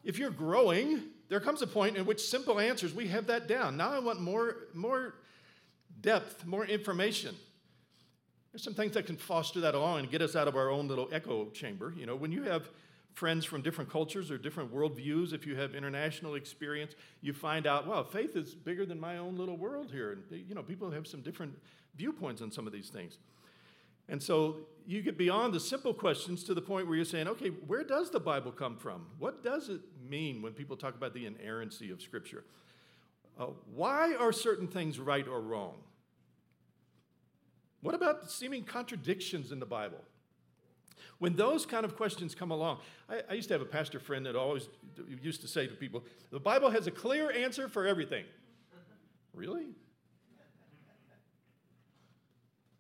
If 0.04 0.20
you're 0.20 0.30
growing, 0.30 1.02
there 1.30 1.40
comes 1.40 1.64
a 1.64 1.68
point 1.68 1.98
in 1.98 2.06
which 2.06 2.22
simple 2.22 2.60
answers, 2.60 2.94
we 2.94 3.08
have 3.08 3.26
that 3.28 3.48
down. 3.48 3.76
Now 3.76 3.92
I 3.92 4.00
want 4.00 4.22
more, 4.22 4.68
more 4.76 5.16
depth, 6.06 6.46
more 6.46 6.66
information. 6.66 7.36
There's 8.52 8.64
some 8.64 8.76
things 8.76 8.94
that 8.94 9.06
can 9.06 9.18
foster 9.18 9.60
that 9.62 9.76
along 9.76 10.00
and 10.00 10.10
get 10.10 10.22
us 10.22 10.36
out 10.36 10.48
of 10.48 10.56
our 10.56 10.70
own 10.70 10.88
little 10.88 11.10
echo 11.12 11.50
chamber. 11.50 11.94
You 11.98 12.06
know, 12.06 12.16
when 12.16 12.32
you 12.32 12.44
have 12.44 12.70
friends 13.14 13.44
from 13.44 13.62
different 13.62 13.90
cultures 13.90 14.30
or 14.30 14.38
different 14.38 14.74
worldviews, 14.74 15.34
if 15.34 15.48
you 15.48 15.56
have 15.56 15.74
international 15.74 16.36
experience, 16.36 16.94
you 17.22 17.34
find 17.34 17.66
out, 17.66 17.88
well, 17.88 18.04
faith 18.04 18.36
is 18.36 18.54
bigger 18.54 18.86
than 18.86 19.00
my 19.00 19.18
own 19.18 19.36
little 19.36 19.58
world 19.58 19.90
here. 19.92 20.12
And, 20.12 20.24
you 20.48 20.54
know, 20.54 20.62
people 20.62 20.92
have 20.92 21.08
some 21.08 21.22
different 21.22 21.54
viewpoints 21.98 22.42
on 22.42 22.52
some 22.52 22.68
of 22.68 22.72
these 22.72 22.90
things. 22.90 23.18
And 24.08 24.22
so 24.22 24.58
you 24.86 25.02
get 25.02 25.18
beyond 25.18 25.54
the 25.54 25.60
simple 25.60 25.94
questions 25.94 26.44
to 26.44 26.54
the 26.54 26.62
point 26.62 26.88
where 26.88 26.96
you're 26.96 27.06
saying, 27.06 27.28
okay, 27.28 27.50
where 27.50 27.84
does 27.84 28.12
the 28.12 28.20
Bible 28.20 28.52
come 28.52 28.78
from? 28.78 29.08
What 29.18 29.44
does 29.44 29.70
it 29.70 29.82
mean 30.08 30.42
when 30.44 30.54
people 30.54 30.78
talk 30.78 30.96
about 30.96 31.14
the 31.16 31.26
inerrancy 31.26 31.90
of 31.90 32.02
Scripture? 32.02 32.44
Uh, 33.40 33.48
why 33.74 34.14
are 34.14 34.32
certain 34.32 34.68
things 34.68 35.00
right 35.00 35.28
or 35.28 35.42
wrong? 35.42 35.76
What 37.86 37.94
about 37.94 38.32
seeming 38.32 38.64
contradictions 38.64 39.52
in 39.52 39.60
the 39.60 39.66
Bible? 39.68 40.04
When 41.20 41.36
those 41.36 41.68
kind 41.68 41.86
of 41.86 41.96
questions 41.96 42.34
come 42.34 42.50
along, 42.50 42.80
I, 43.08 43.22
I, 43.30 43.34
used 43.36 43.48
to 43.50 43.54
have 43.54 43.62
a 43.62 43.66
pastor 43.66 44.00
friend 44.00 44.26
that 44.26 44.36
always 44.36 44.68
used 45.22 45.42
to 45.42 45.48
say 45.48 45.68
to 45.68 45.76
people, 45.76 46.04
the 46.32 46.40
Bible 46.40 46.72
has 46.72 46.88
a 46.88 46.92
clear 46.92 47.32
answer 47.32 47.70
for 47.70 47.86
everything. 47.86 48.26
really? 49.36 49.68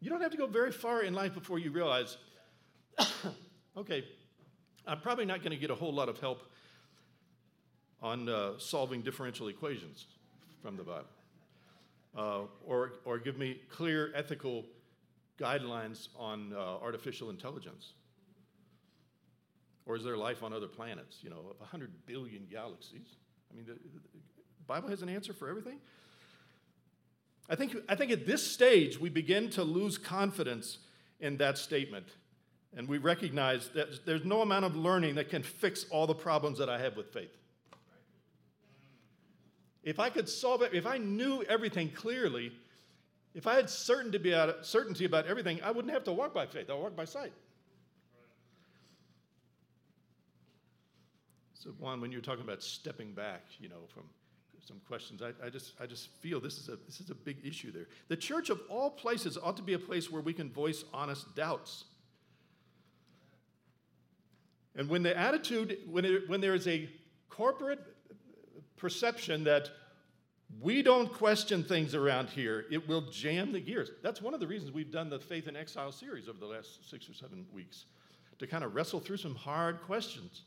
You 0.01 0.09
don't 0.09 0.21
have 0.21 0.31
to 0.31 0.37
go 0.37 0.47
very 0.47 0.71
far 0.71 1.03
in 1.03 1.13
life 1.13 1.35
before 1.35 1.59
you 1.59 1.69
realize, 1.69 2.17
okay, 3.77 4.05
I'm 4.87 5.01
probably 5.01 5.25
not 5.25 5.41
going 5.41 5.51
to 5.51 5.57
get 5.57 5.69
a 5.69 5.75
whole 5.75 5.93
lot 5.93 6.09
of 6.09 6.19
help 6.19 6.49
on 8.01 8.27
uh, 8.27 8.53
solving 8.57 9.03
differential 9.03 9.49
equations 9.49 10.07
from 10.63 10.77
the 10.77 10.83
Bible. 10.83 11.05
Uh, 12.17 12.39
or, 12.65 12.93
or 13.05 13.19
give 13.19 13.37
me 13.37 13.59
clear 13.69 14.11
ethical 14.15 14.65
guidelines 15.39 16.07
on 16.17 16.53
uh, 16.53 16.59
artificial 16.59 17.29
intelligence. 17.29 17.93
Or 19.85 19.95
is 19.95 20.03
there 20.03 20.17
life 20.17 20.41
on 20.41 20.53
other 20.53 20.67
planets? 20.67 21.17
You 21.21 21.29
know, 21.29 21.53
100 21.57 22.05
billion 22.05 22.47
galaxies. 22.49 23.07
I 23.51 23.55
mean, 23.55 23.65
the, 23.65 23.73
the 23.73 24.19
Bible 24.65 24.89
has 24.89 25.01
an 25.01 25.09
answer 25.09 25.33
for 25.33 25.49
everything. 25.49 25.79
I 27.49 27.55
think, 27.55 27.75
I 27.87 27.95
think 27.95 28.11
at 28.11 28.25
this 28.25 28.45
stage, 28.45 28.99
we 28.99 29.09
begin 29.09 29.49
to 29.51 29.63
lose 29.63 29.97
confidence 29.97 30.79
in 31.19 31.37
that 31.37 31.57
statement. 31.57 32.07
And 32.75 32.87
we 32.87 32.97
recognize 32.97 33.69
that 33.69 34.05
there's 34.05 34.25
no 34.25 34.41
amount 34.41 34.65
of 34.65 34.75
learning 34.75 35.15
that 35.15 35.29
can 35.29 35.43
fix 35.43 35.85
all 35.91 36.07
the 36.07 36.15
problems 36.15 36.57
that 36.57 36.69
I 36.69 36.79
have 36.79 36.97
with 36.97 37.13
faith. 37.13 37.37
If 39.83 39.99
I 39.99 40.09
could 40.09 40.27
solve 40.27 40.63
it, 40.63 40.73
if 40.73 40.87
I 40.87 40.97
knew 40.97 41.43
everything 41.43 41.91
clearly, 41.91 42.51
if 43.35 43.45
I 43.45 43.55
had 43.55 43.69
certainty 43.69 44.31
about, 44.31 44.65
certainty 44.65 45.05
about 45.05 45.27
everything, 45.27 45.59
I 45.63 45.69
wouldn't 45.69 45.93
have 45.93 46.05
to 46.05 46.11
walk 46.11 46.33
by 46.33 46.47
faith. 46.47 46.69
I'll 46.69 46.81
walk 46.81 46.95
by 46.95 47.05
sight. 47.05 47.33
So, 51.53 51.69
Juan, 51.71 52.01
when 52.01 52.11
you're 52.11 52.21
talking 52.21 52.43
about 52.43 52.63
stepping 52.63 53.11
back, 53.11 53.43
you 53.59 53.69
know, 53.69 53.87
from 53.93 54.03
some 54.65 54.81
questions. 54.87 55.21
I, 55.21 55.31
I, 55.45 55.49
just, 55.49 55.73
I 55.79 55.85
just 55.85 56.09
feel 56.21 56.39
this 56.39 56.57
is, 56.57 56.69
a, 56.69 56.77
this 56.87 56.99
is 56.99 57.11
a 57.11 57.15
big 57.15 57.37
issue 57.45 57.71
there. 57.71 57.87
The 58.07 58.17
church 58.17 58.49
of 58.49 58.61
all 58.67 58.89
places 58.89 59.37
ought 59.37 59.57
to 59.57 59.63
be 59.63 59.73
a 59.73 59.79
place 59.79 60.11
where 60.11 60.21
we 60.21 60.33
can 60.33 60.49
voice 60.49 60.83
honest 60.93 61.35
doubts. 61.35 61.85
And 64.75 64.89
when 64.89 65.03
the 65.03 65.15
attitude, 65.15 65.77
when, 65.89 66.03
it, 66.03 66.27
when 66.27 66.41
there 66.41 66.55
is 66.55 66.67
a 66.67 66.89
corporate 67.29 67.79
perception 68.75 69.43
that 69.43 69.69
we 70.61 70.81
don't 70.81 71.11
question 71.11 71.63
things 71.63 71.95
around 71.95 72.29
here, 72.29 72.65
it 72.71 72.87
will 72.87 73.01
jam 73.01 73.51
the 73.51 73.59
gears. 73.59 73.91
That's 74.01 74.21
one 74.21 74.33
of 74.33 74.39
the 74.39 74.47
reasons 74.47 74.71
we've 74.71 74.91
done 74.91 75.09
the 75.09 75.19
Faith 75.19 75.47
in 75.47 75.55
Exile 75.55 75.91
series 75.91 76.29
over 76.29 76.39
the 76.39 76.45
last 76.45 76.89
six 76.89 77.09
or 77.09 77.13
seven 77.13 77.45
weeks, 77.53 77.85
to 78.39 78.47
kind 78.47 78.63
of 78.63 78.75
wrestle 78.75 78.99
through 78.99 79.17
some 79.17 79.35
hard 79.35 79.81
questions 79.81 80.43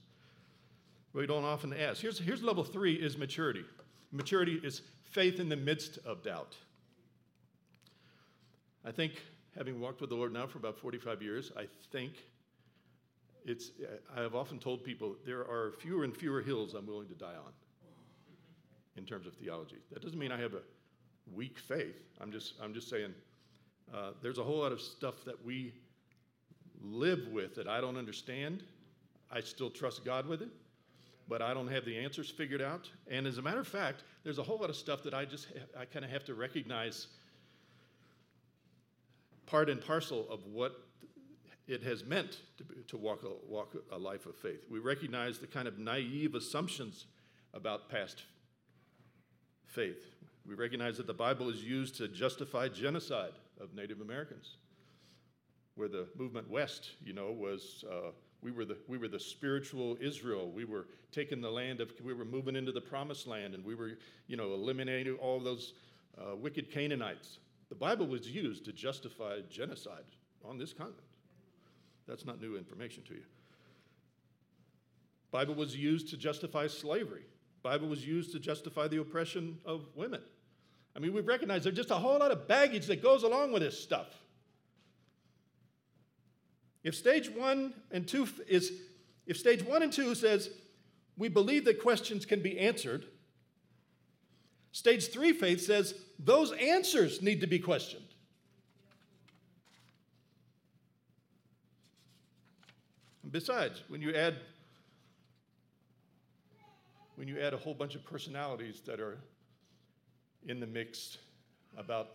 we 1.12 1.27
don't 1.27 1.44
often 1.44 1.73
ask. 1.73 2.01
Here's, 2.01 2.18
here's 2.18 2.42
level 2.42 2.64
three 2.64 2.94
is 2.94 3.18
maturity. 3.18 3.64
Maturity 4.12 4.61
is 4.62 4.83
faith 5.03 5.40
in 5.40 5.49
the 5.49 5.57
midst 5.57 5.99
of 6.05 6.23
doubt. 6.23 6.57
I 8.85 8.92
think, 8.92 9.21
having 9.57 9.81
walked 9.81 10.01
with 10.01 10.11
the 10.11 10.16
Lord 10.16 10.33
now 10.33 10.47
for 10.47 10.59
about 10.59 10.79
45 10.79 11.23
years, 11.23 11.51
I 11.57 11.66
think 11.90 12.12
it's, 13.44 13.71
I 14.16 14.21
have 14.21 14.35
often 14.35 14.59
told 14.59 14.85
people 14.85 15.16
there 15.27 15.40
are 15.40 15.73
fewer 15.81 16.05
and 16.05 16.16
fewer 16.16 16.40
hills 16.40 16.75
I'm 16.75 16.87
willing 16.87 17.09
to 17.09 17.14
die 17.14 17.35
on 17.35 17.53
in 18.99 19.05
terms 19.05 19.27
of 19.27 19.35
theology. 19.35 19.79
That 19.93 20.03
doesn't 20.03 20.19
mean 20.19 20.33
I 20.33 20.41
have 20.41 20.53
a 20.53 20.63
weak 21.33 21.59
faith. 21.59 21.97
I'm 22.21 22.31
just, 22.31 22.55
I'm 22.63 22.75
just 22.75 22.91
saying 22.91 23.15
uh, 23.95 24.11
there's 24.23 24.39
a 24.39 24.45
whole 24.45 24.59
lot 24.59 24.73
of 24.73 24.81
stuff 24.81 25.25
that 25.25 25.43
we 25.45 25.73
live 26.83 27.29
with 27.33 27.55
that 27.55 27.67
I 27.67 27.81
don't 27.81 27.97
understand. 27.97 28.63
I 29.31 29.41
still 29.41 29.71
trust 29.71 30.05
God 30.05 30.27
with 30.27 30.43
it 30.43 30.51
but 31.29 31.43
I 31.43 31.53
don't 31.53 31.69
have 31.69 31.85
the 31.85 31.99
answers 31.99 32.31
figured 32.31 32.63
out. 32.63 32.89
And 33.07 33.27
as 33.27 33.39
a 33.39 33.43
matter 33.43 33.61
of 33.61 33.69
fact, 33.69 34.03
there's 34.25 34.39
a 34.39 34.43
whole 34.43 34.59
lot 34.59 34.71
of 34.71 34.77
stuff 34.77 35.03
that 35.03 35.13
I 35.13 35.25
just 35.27 35.49
I 35.79 35.85
kind 35.85 36.05
of 36.05 36.11
have 36.11 36.25
to 36.25 36.35
recognize 36.35 37.09
part 39.47 39.69
and 39.69 39.81
parcel 39.81 40.27
of 40.31 40.41
what 40.47 40.73
it 41.67 41.83
has 41.83 42.05
meant 42.05 42.39
to, 42.57 42.65
to 42.89 42.97
walk, 42.97 43.25
a, 43.25 43.47
walk 43.47 43.77
a 43.93 43.99
life 43.99 44.25
of 44.25 44.37
faith. 44.37 44.65
We 44.71 44.79
recognize 44.79 45.39
the 45.39 45.47
kind 45.47 45.69
of 45.69 45.79
naive 45.79 46.35
assumptions 46.35 47.07
about 47.53 47.91
past 47.91 48.23
faith. 49.79 50.17
We 50.45 50.57
recognize 50.57 50.97
that 50.97 51.07
the 51.07 51.14
Bible 51.14 51.49
is 51.49 51.62
used 51.62 51.95
to 51.99 52.09
justify 52.09 52.67
genocide 52.67 53.31
of 53.61 53.77
Native 53.77 54.01
Americans, 54.01 54.57
where 55.77 55.87
the 55.87 56.09
movement 56.19 56.51
west, 56.51 56.91
you 57.05 57.12
know, 57.12 57.31
was. 57.31 57.85
Uh, 57.88 58.11
we 58.41 58.51
were, 58.51 58.64
the, 58.64 58.77
we 58.88 58.99
were 58.99 59.09
the 59.09 59.21
spiritual 59.21 59.97
Israel. 60.01 60.51
We 60.51 60.64
were 60.64 60.87
taking 61.12 61.41
the 61.41 61.51
land 61.51 61.81
of, 61.81 61.93
we 62.05 62.12
were 62.12 62.25
moving 62.25 62.57
into 62.57 62.73
the 62.73 62.81
promised 62.81 63.27
land, 63.29 63.55
and 63.55 63.64
we 63.64 63.77
were, 63.77 63.99
you 64.27 64.37
know, 64.37 64.53
eliminating 64.55 65.14
all 65.14 65.41
those 65.41 65.75
uh, 66.21 66.35
wicked 66.35 66.73
Canaanites. 66.73 67.38
The 67.69 67.75
Bible 67.75 68.07
was 68.07 68.29
used 68.29 68.64
to 68.64 68.73
justify 68.73 69.41
genocide 69.51 70.05
on 70.45 70.57
this 70.59 70.73
continent. 70.73 71.03
That's 72.09 72.25
not 72.25 72.41
new 72.41 72.57
information 72.57 73.03
to 73.09 73.14
you. 73.14 73.25
Bible 75.31 75.55
was 75.55 75.77
used 75.77 76.09
to 76.11 76.17
justify 76.17 76.67
slavery. 76.67 77.27
Bible 77.68 77.88
was 77.88 78.07
used 78.07 78.33
to 78.33 78.38
justify 78.38 78.88
the 78.88 78.98
oppression 78.98 79.59
of 79.66 79.85
women. 79.94 80.22
I 80.96 81.00
mean, 81.00 81.12
we 81.12 81.20
recognize 81.20 81.64
there's 81.64 81.76
just 81.76 81.90
a 81.90 81.96
whole 81.96 82.18
lot 82.18 82.31
of 82.31 82.48
baggage 82.48 82.87
that 82.87 83.02
goes 83.02 83.24
along 83.24 83.52
with 83.52 83.61
this 83.61 83.78
stuff. 83.78 84.07
If 86.83 86.94
stage 86.94 87.28
one 87.28 87.74
and 87.90 88.09
two 88.09 88.26
is, 88.46 88.72
if 89.26 89.37
stage 89.37 89.62
one 89.62 89.83
and 89.83 89.92
two 89.92 90.14
says, 90.14 90.48
we 91.18 91.28
believe 91.28 91.66
that 91.66 91.83
questions 91.83 92.24
can 92.24 92.40
be 92.40 92.59
answered, 92.59 93.04
stage 94.72 95.12
three 95.12 95.35
faith 95.35 95.61
says, 95.61 95.92
those 96.18 96.52
answers 96.52 97.20
need 97.20 97.42
to 97.42 97.46
be 97.46 97.59
questioned. 97.59 98.09
Besides, 103.31 103.83
when 103.88 104.00
you 104.00 104.14
add 104.14 104.37
when 107.18 107.26
you 107.26 107.40
add 107.40 107.52
a 107.52 107.57
whole 107.57 107.74
bunch 107.74 107.96
of 107.96 108.04
personalities 108.04 108.81
that 108.87 109.00
are 109.00 109.18
in 110.46 110.61
the 110.61 110.66
mix 110.68 111.18
about 111.76 112.11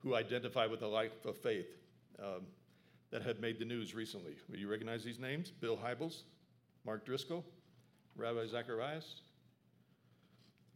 who 0.00 0.16
identify 0.16 0.66
with 0.66 0.80
the 0.80 0.88
life 0.88 1.24
of 1.24 1.36
faith, 1.36 1.68
um, 2.18 2.42
that 3.12 3.22
had 3.22 3.40
made 3.40 3.60
the 3.60 3.64
news 3.64 3.94
recently. 3.94 4.34
Will 4.50 4.58
you 4.58 4.68
recognize 4.68 5.04
these 5.04 5.20
names? 5.20 5.52
Bill 5.52 5.76
Hybels, 5.78 6.22
Mark 6.84 7.06
Driscoll, 7.06 7.44
Ravi 8.16 8.48
Zacharias. 8.48 9.20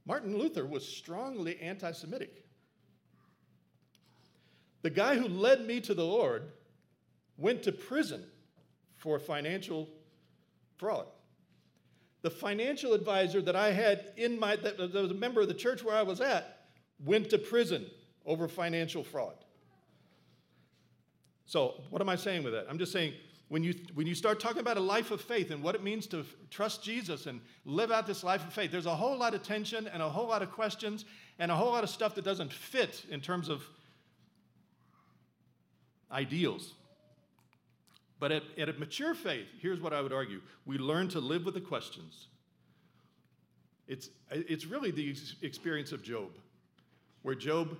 Martin 0.07 0.39
Luther 0.39 0.65
was 0.65 0.87
strongly 0.87 1.59
anti 1.61 1.91
Semitic. 1.91 2.45
The 4.83 4.91
guy 4.91 5.17
who 5.17 5.27
led 5.27 5.67
me 5.67 5.81
to 5.81 5.95
the 5.95 6.05
Lord 6.05 6.45
went 7.37 7.65
to 7.65 7.73
prison 7.73 8.25
for 8.95 9.19
financial 9.19 9.89
fraud. 10.77 11.07
The 12.23 12.31
financial 12.31 12.95
advisor 12.95 13.43
that 13.43 13.57
I 13.57 13.73
had 13.73 14.13
in 14.17 14.39
my, 14.39 14.57
that 14.57 14.79
was 14.79 15.11
a 15.11 15.15
member 15.15 15.41
of 15.41 15.49
the 15.49 15.55
church 15.55 15.85
where 15.85 15.97
I 15.97 16.03
was 16.03 16.21
at, 16.21 16.67
went 17.05 17.31
to 17.31 17.39
prison 17.39 17.87
over 18.25 18.49
financial 18.49 19.03
fraud. 19.03 19.35
So, 21.47 21.83
what 21.91 22.01
am 22.01 22.09
I 22.09 22.17
saying 22.17 22.45
with 22.45 22.53
that? 22.53 22.67
I'm 22.71 22.79
just 22.79 22.93
saying 22.93 23.15
when 23.49 23.63
you, 23.63 23.75
when 23.93 24.07
you 24.07 24.15
start 24.15 24.41
talking 24.41 24.61
about 24.61 24.79
a 24.79 24.81
life 24.81 25.11
of 25.11 25.21
faith 25.21 25.51
and 25.51 25.63
what 25.63 25.75
it 25.75 25.83
means 25.83 26.07
to 26.07 26.25
trust 26.49 26.83
Jesus 26.83 27.27
and 27.27 27.41
live 27.67 27.91
out 27.91 28.07
this 28.07 28.25
life 28.25 28.47
of 28.47 28.53
faith, 28.53 28.71
there's 28.71 28.87
a 28.87 28.97
whole 28.97 29.19
lot 29.19 29.35
of 29.35 29.43
tension 29.43 29.87
and 29.89 30.03
a 30.03 30.09
whole 30.09 30.27
lot 30.29 30.41
of 30.41 30.51
questions 30.51 31.05
and 31.39 31.51
a 31.51 31.55
whole 31.55 31.71
lot 31.71 31.85
of 31.85 31.91
stuff 31.91 32.15
that 32.15 32.25
doesn't 32.25 32.51
fit 32.51 33.05
in 33.11 33.21
terms 33.21 33.51
of 33.51 33.63
ideals. 36.11 36.75
But 38.23 38.31
at, 38.31 38.45
at 38.57 38.69
a 38.69 38.73
mature 38.75 39.15
faith, 39.15 39.49
here's 39.61 39.81
what 39.81 39.93
I 39.93 40.01
would 40.01 40.13
argue 40.13 40.43
we 40.65 40.79
learn 40.79 41.09
to 41.09 41.19
live 41.19 41.45
with 41.45 41.55
the 41.55 41.61
questions. 41.61 42.29
It's, 43.89 44.11
it's 44.31 44.65
really 44.65 44.93
the 44.93 45.17
experience 45.43 45.91
of 45.91 46.05
Job, 46.05 46.31
where 47.23 47.35
Job, 47.35 47.77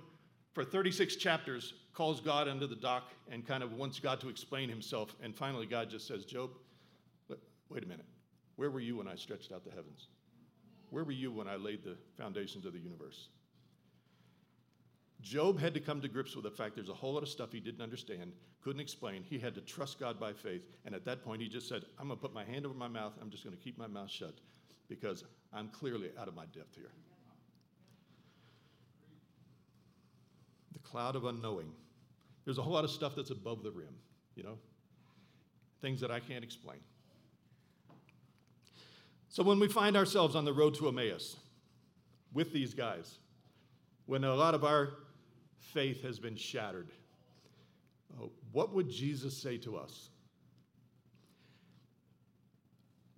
for 0.51 0.65
36 0.65 1.15
chapters, 1.15 1.75
calls 1.93 2.19
God 2.19 2.49
under 2.49 2.67
the 2.67 2.75
dock 2.75 3.03
and 3.31 3.47
kind 3.47 3.63
of 3.63 3.71
wants 3.71 4.01
God 4.01 4.19
to 4.19 4.27
explain 4.27 4.67
himself. 4.67 5.15
And 5.23 5.33
finally, 5.33 5.65
God 5.65 5.89
just 5.89 6.09
says, 6.09 6.25
Job, 6.25 6.49
wait 7.69 7.85
a 7.85 7.87
minute. 7.87 8.05
Where 8.57 8.69
were 8.69 8.81
you 8.81 8.97
when 8.97 9.07
I 9.07 9.15
stretched 9.15 9.53
out 9.53 9.63
the 9.63 9.71
heavens? 9.71 10.07
Where 10.89 11.05
were 11.05 11.13
you 11.13 11.31
when 11.31 11.47
I 11.47 11.55
laid 11.55 11.85
the 11.85 11.95
foundations 12.17 12.65
of 12.65 12.73
the 12.73 12.79
universe? 12.79 13.29
Job 15.23 15.57
had 15.57 15.73
to 15.73 15.79
come 15.79 16.01
to 16.01 16.09
grips 16.09 16.35
with 16.35 16.43
the 16.43 16.51
fact 16.51 16.75
there's 16.75 16.89
a 16.89 16.93
whole 16.93 17.13
lot 17.13 17.23
of 17.23 17.29
stuff 17.29 17.53
he 17.53 17.61
didn't 17.61 17.81
understand, 17.81 18.33
couldn't 18.61 18.81
explain. 18.81 19.23
He 19.23 19.39
had 19.39 19.55
to 19.55 19.61
trust 19.61 19.97
God 19.97 20.19
by 20.19 20.33
faith. 20.33 20.63
And 20.85 20.93
at 20.93 21.05
that 21.05 21.23
point, 21.23 21.41
he 21.41 21.47
just 21.47 21.69
said, 21.69 21.83
I'm 21.97 22.07
going 22.07 22.19
to 22.19 22.21
put 22.21 22.33
my 22.33 22.43
hand 22.43 22.65
over 22.65 22.75
my 22.75 22.89
mouth. 22.89 23.13
I'm 23.21 23.29
just 23.29 23.43
going 23.45 23.55
to 23.55 23.63
keep 23.63 23.77
my 23.77 23.87
mouth 23.87 24.11
shut 24.11 24.33
because 24.89 25.23
I'm 25.53 25.69
clearly 25.69 26.09
out 26.19 26.27
of 26.27 26.35
my 26.35 26.45
depth 26.47 26.75
here. 26.75 26.91
The 30.73 30.79
cloud 30.79 31.15
of 31.15 31.23
unknowing. 31.23 31.71
There's 32.43 32.57
a 32.57 32.61
whole 32.61 32.73
lot 32.73 32.83
of 32.83 32.91
stuff 32.91 33.15
that's 33.15 33.31
above 33.31 33.63
the 33.63 33.71
rim, 33.71 33.95
you 34.35 34.43
know, 34.43 34.57
things 35.81 36.01
that 36.01 36.11
I 36.11 36.19
can't 36.19 36.43
explain. 36.43 36.79
So 39.29 39.41
when 39.41 39.59
we 39.59 39.69
find 39.69 39.95
ourselves 39.95 40.35
on 40.35 40.43
the 40.43 40.53
road 40.53 40.75
to 40.75 40.89
Emmaus 40.89 41.37
with 42.33 42.51
these 42.51 42.73
guys, 42.73 43.19
when 44.05 44.25
a 44.25 44.35
lot 44.35 44.53
of 44.53 44.65
our 44.65 44.89
faith 45.71 46.03
has 46.03 46.19
been 46.19 46.35
shattered. 46.35 46.89
Uh, 48.19 48.27
what 48.51 48.73
would 48.73 48.89
Jesus 48.89 49.35
say 49.35 49.57
to 49.57 49.77
us? 49.77 50.09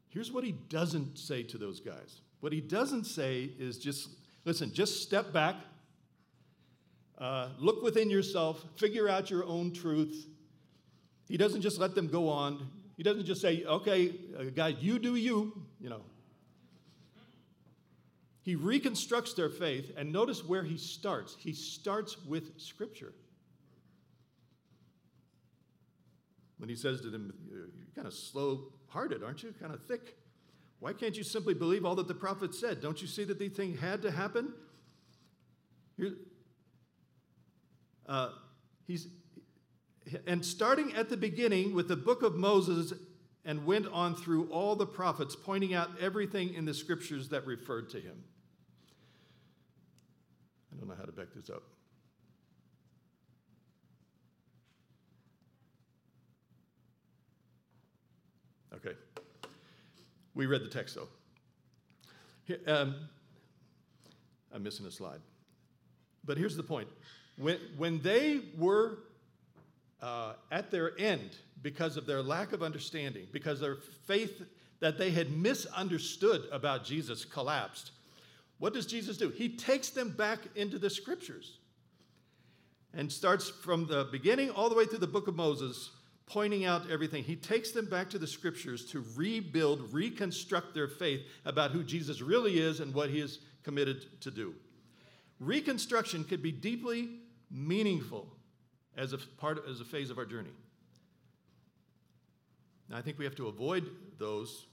Here's 0.09 0.31
what 0.31 0.43
he 0.43 0.53
doesn't 0.69 1.17
say 1.17 1.43
to 1.43 1.57
those 1.57 1.79
guys. 1.79 2.21
What 2.39 2.53
he 2.53 2.61
doesn't 2.61 3.05
say 3.05 3.49
is 3.59 3.77
just, 3.77 4.09
listen, 4.45 4.73
just 4.73 5.01
step 5.01 5.33
back, 5.33 5.55
uh, 7.17 7.49
look 7.59 7.83
within 7.83 8.09
yourself, 8.09 8.63
figure 8.77 9.09
out 9.09 9.29
your 9.29 9.43
own 9.45 9.73
truth. 9.73 10.27
He 11.27 11.37
doesn't 11.37 11.61
just 11.61 11.79
let 11.79 11.95
them 11.95 12.07
go 12.07 12.29
on. 12.29 12.65
He 12.95 13.03
doesn't 13.03 13.25
just 13.25 13.41
say, 13.41 13.65
okay, 13.65 14.15
uh, 14.39 14.43
guys, 14.55 14.75
you 14.79 14.99
do 14.99 15.15
you, 15.15 15.51
you 15.81 15.89
know. 15.89 16.01
He 18.45 18.55
reconstructs 18.55 19.33
their 19.33 19.49
faith, 19.49 19.91
and 19.97 20.13
notice 20.13 20.45
where 20.45 20.63
he 20.63 20.77
starts. 20.77 21.35
He 21.39 21.51
starts 21.51 22.23
with 22.27 22.61
Scripture. 22.61 23.11
When 26.59 26.69
he 26.69 26.75
says 26.75 27.01
to 27.01 27.09
them, 27.09 27.33
You're 27.49 27.69
kind 27.95 28.05
of 28.05 28.13
slow 28.13 28.71
hearted, 28.85 29.23
aren't 29.23 29.41
you? 29.41 29.51
Kind 29.59 29.73
of 29.73 29.83
thick. 29.83 30.15
Why 30.79 30.93
can't 30.93 31.17
you 31.17 31.23
simply 31.23 31.55
believe 31.55 31.85
all 31.85 31.95
that 31.95 32.07
the 32.07 32.13
prophet 32.13 32.53
said? 32.53 32.81
Don't 32.81 33.01
you 33.01 33.07
see 33.07 33.23
that 33.23 33.39
the 33.39 33.49
thing 33.49 33.77
had 33.77 34.03
to 34.03 34.11
happen? 34.11 34.53
Uh, 38.05 38.29
he's, 38.85 39.07
and 40.27 40.45
starting 40.45 40.93
at 40.93 41.09
the 41.09 41.17
beginning 41.17 41.73
with 41.73 41.87
the 41.87 41.95
book 41.95 42.21
of 42.21 42.35
Moses 42.35 42.93
and 43.43 43.65
went 43.65 43.87
on 43.87 44.15
through 44.15 44.51
all 44.51 44.75
the 44.75 44.85
prophets, 44.85 45.35
pointing 45.35 45.73
out 45.73 45.89
everything 45.99 46.53
in 46.53 46.65
the 46.65 46.75
scriptures 46.75 47.29
that 47.29 47.47
referred 47.47 47.89
to 47.89 47.99
him. 47.99 48.23
I 50.75 50.79
don't 50.79 50.89
know 50.89 50.95
how 50.95 51.05
to 51.05 51.11
back 51.11 51.27
this 51.33 51.49
up. 51.49 51.63
Okay. 58.73 58.95
We 60.33 60.47
read 60.47 60.63
the 60.63 60.69
text 60.69 60.95
though. 60.95 61.07
Here, 62.43 62.59
um, 62.67 62.95
I'm 64.53 64.63
missing 64.63 64.85
a 64.85 64.91
slide. 64.91 65.21
But 66.25 66.37
here's 66.37 66.57
the 66.57 66.63
point 66.63 66.89
when, 67.37 67.57
when 67.77 68.01
they 68.01 68.41
were 68.57 68.99
uh, 70.01 70.33
at 70.51 70.71
their 70.71 70.97
end 70.99 71.37
because 71.61 71.97
of 71.97 72.05
their 72.05 72.21
lack 72.21 72.51
of 72.51 72.61
understanding, 72.61 73.27
because 73.31 73.59
their 73.59 73.77
faith 74.05 74.43
that 74.79 74.97
they 74.97 75.09
had 75.09 75.31
misunderstood 75.31 76.43
about 76.51 76.83
Jesus 76.83 77.23
collapsed, 77.23 77.91
what 78.57 78.73
does 78.73 78.85
Jesus 78.85 79.17
do? 79.17 79.29
He 79.29 79.49
takes 79.49 79.89
them 79.89 80.09
back 80.09 80.39
into 80.55 80.79
the 80.79 80.89
scriptures 80.89 81.59
and 82.93 83.11
starts 83.11 83.49
from 83.49 83.85
the 83.87 84.07
beginning 84.11 84.49
all 84.49 84.69
the 84.69 84.75
way 84.75 84.85
through 84.85 84.99
the 84.99 85.07
book 85.07 85.27
of 85.27 85.35
Moses, 85.35 85.91
pointing 86.25 86.63
out 86.63 86.89
everything. 86.89 87.23
He 87.23 87.35
takes 87.35 87.71
them 87.71 87.85
back 87.85 88.09
to 88.11 88.19
the 88.19 88.27
scriptures 88.27 88.85
to 88.91 89.03
rebuild, 89.15 89.93
reconstruct 89.93 90.73
their 90.73 90.87
faith 90.87 91.21
about 91.43 91.71
who 91.71 91.83
Jesus 91.83 92.21
really 92.21 92.59
is 92.59 92.79
and 92.79 92.93
what 92.93 93.09
he 93.09 93.19
is 93.19 93.39
committed 93.63 94.21
to 94.21 94.31
do. 94.31 94.55
Reconstruction 95.39 96.23
could 96.23 96.41
be 96.41 96.51
deeply 96.53 97.09
meaningful 97.51 98.27
as 98.95 99.11
a 99.11 99.17
part 99.17 99.67
as 99.69 99.81
a 99.81 99.85
phase 99.85 100.09
of 100.09 100.17
our 100.17 100.25
journey. 100.25 100.53
Now, 102.89 102.97
I 102.97 103.01
think 103.01 103.19
we 103.19 103.25
have 103.25 103.35
to 103.35 103.47
avoid 103.47 103.89
those 104.17 104.67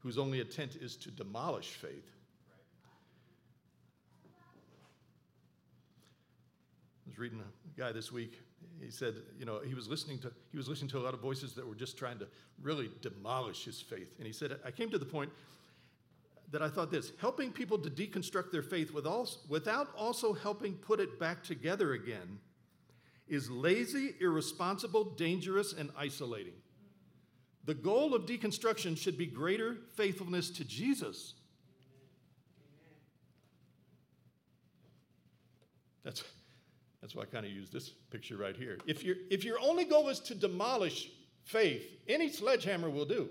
whose 0.00 0.18
only 0.18 0.40
intent 0.40 0.76
is 0.76 0.96
to 0.96 1.10
demolish 1.10 1.68
faith 1.68 2.11
was 7.12 7.18
reading 7.18 7.40
a 7.40 7.80
guy 7.80 7.92
this 7.92 8.10
week. 8.10 8.40
He 8.80 8.90
said, 8.90 9.14
you 9.38 9.44
know, 9.44 9.60
he 9.60 9.74
was 9.74 9.86
listening 9.86 10.18
to 10.20 10.32
he 10.50 10.56
was 10.56 10.66
listening 10.66 10.88
to 10.90 10.98
a 10.98 11.00
lot 11.00 11.12
of 11.12 11.20
voices 11.20 11.52
that 11.54 11.66
were 11.66 11.74
just 11.74 11.98
trying 11.98 12.18
to 12.20 12.26
really 12.62 12.90
demolish 13.02 13.64
his 13.64 13.80
faith. 13.80 14.14
And 14.16 14.26
he 14.26 14.32
said, 14.32 14.56
I 14.64 14.70
came 14.70 14.88
to 14.90 14.98
the 14.98 15.04
point 15.04 15.30
that 16.50 16.62
I 16.62 16.68
thought 16.68 16.90
this: 16.90 17.12
helping 17.20 17.52
people 17.52 17.78
to 17.78 17.90
deconstruct 17.90 18.50
their 18.50 18.62
faith 18.62 18.92
without 18.92 19.88
also 19.96 20.32
helping 20.32 20.74
put 20.74 21.00
it 21.00 21.20
back 21.20 21.42
together 21.42 21.92
again 21.92 22.38
is 23.28 23.50
lazy, 23.50 24.14
irresponsible, 24.20 25.04
dangerous, 25.04 25.74
and 25.74 25.90
isolating. 25.96 26.54
The 27.64 27.74
goal 27.74 28.14
of 28.14 28.26
deconstruction 28.26 28.96
should 28.96 29.18
be 29.18 29.26
greater 29.26 29.76
faithfulness 29.96 30.50
to 30.50 30.64
Jesus. 30.64 31.34
That's 36.04 36.24
that's 37.12 37.16
why 37.18 37.22
I 37.24 37.42
kind 37.42 37.44
of 37.44 37.52
use 37.52 37.68
this 37.68 37.90
picture 38.10 38.38
right 38.38 38.56
here. 38.56 38.78
If, 38.86 39.04
you 39.04 39.16
if 39.30 39.44
your 39.44 39.58
only 39.60 39.84
goal 39.84 40.08
is 40.08 40.18
to 40.20 40.34
demolish 40.34 41.10
faith, 41.44 41.82
any 42.08 42.30
sledgehammer 42.30 42.88
will 42.88 43.04
do. 43.04 43.28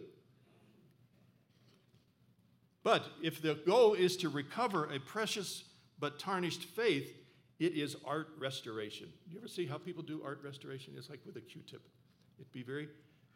But 2.83 3.05
if 3.23 3.41
the 3.41 3.55
goal 3.65 3.95
is 3.95 4.17
to 4.17 4.29
recover 4.29 4.85
a 4.85 4.99
precious 4.99 5.63
but 5.99 6.19
tarnished 6.19 6.65
faith, 6.65 7.11
it 7.59 7.73
is 7.73 7.95
art 8.05 8.29
restoration. 8.37 9.07
You 9.27 9.39
ever 9.39 9.47
see 9.47 9.65
how 9.65 9.77
people 9.77 10.03
do 10.03 10.21
art 10.23 10.41
restoration? 10.43 10.93
It's 10.95 11.09
like 11.09 11.21
with 11.25 11.37
a 11.37 11.41
Q-tip. 11.41 11.81
It 12.39 12.51
be 12.51 12.61
very, 12.61 12.87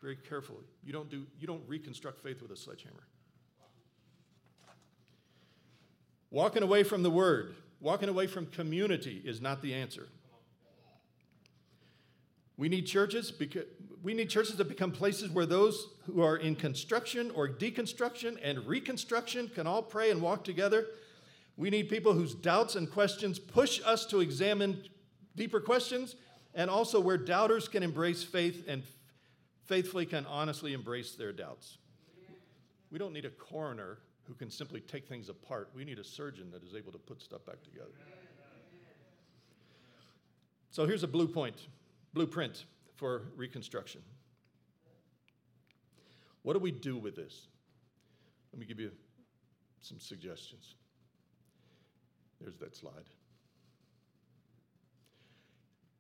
very 0.01 0.15
careful. 0.15 0.58
You 0.84 0.93
don't 0.93 1.10
do 1.10 1.25
you 1.39 1.47
don't 1.47 1.62
reconstruct 1.67 2.21
faith 2.21 2.41
with 2.41 2.51
a 2.51 2.55
sledgehammer. 2.55 3.08
Walking 6.29 6.63
away 6.63 6.84
from 6.84 7.01
the 7.01 7.12
word, 7.12 7.55
walking 7.79 8.10
away 8.10 8.27
from 8.27 8.47
community 8.47 9.21
is 9.25 9.41
not 9.41 9.62
the 9.62 9.73
answer. 9.73 10.08
We 12.57 12.69
need 12.69 12.85
churches 12.85 13.31
because 13.31 13.65
we 14.01 14.13
need 14.13 14.29
churches 14.29 14.55
to 14.57 14.63
become 14.63 14.91
places 14.91 15.31
where 15.31 15.47
those 15.47 15.87
who 16.05 16.21
are 16.21 16.37
in 16.37 16.55
construction 16.55 17.31
or 17.31 17.49
deconstruction 17.49 18.37
and 18.43 18.65
reconstruction 18.67 19.49
can 19.49 19.65
all 19.65 19.81
pray 19.81 20.11
and 20.11 20.21
walk 20.21 20.43
together. 20.43 20.85
We 21.57 21.71
need 21.71 21.89
people 21.89 22.13
whose 22.13 22.35
doubts 22.35 22.75
and 22.75 22.89
questions 22.89 23.39
push 23.39 23.81
us 23.83 24.05
to 24.07 24.19
examine 24.19 24.83
deeper 25.35 25.59
questions, 25.59 26.15
and 26.53 26.69
also 26.69 26.99
where 26.99 27.17
doubters 27.17 27.67
can 27.67 27.81
embrace 27.81 28.23
faith 28.23 28.63
and 28.67 28.83
faithfully 29.65 30.05
can 30.05 30.25
honestly 30.27 30.73
embrace 30.73 31.15
their 31.15 31.33
doubts. 31.33 31.79
We 32.91 32.99
don't 32.99 33.11
need 33.11 33.25
a 33.25 33.31
coroner 33.31 33.97
who 34.27 34.33
can 34.35 34.49
simply 34.49 34.81
take 34.81 35.07
things 35.07 35.29
apart. 35.29 35.69
We 35.75 35.83
need 35.83 35.99
a 35.99 36.03
surgeon 36.03 36.51
that 36.51 36.63
is 36.63 36.75
able 36.75 36.91
to 36.91 36.97
put 36.97 37.21
stuff 37.21 37.45
back 37.45 37.63
together. 37.63 37.91
So 40.69 40.85
here's 40.85 41.03
a 41.03 41.07
blue 41.07 41.27
point 41.27 41.55
blueprint 42.15 42.65
for 42.95 43.23
reconstruction. 43.36 44.01
What 46.41 46.54
do 46.54 46.60
we 46.60 46.71
do 46.71 46.97
with 46.97 47.15
this? 47.15 47.47
Let 48.54 48.60
me 48.60 48.65
give 48.65 48.80
you 48.80 48.91
some 49.82 49.99
suggestions. 49.99 50.75
There's 52.39 52.58
that 52.58 52.75
slide. 52.75 53.10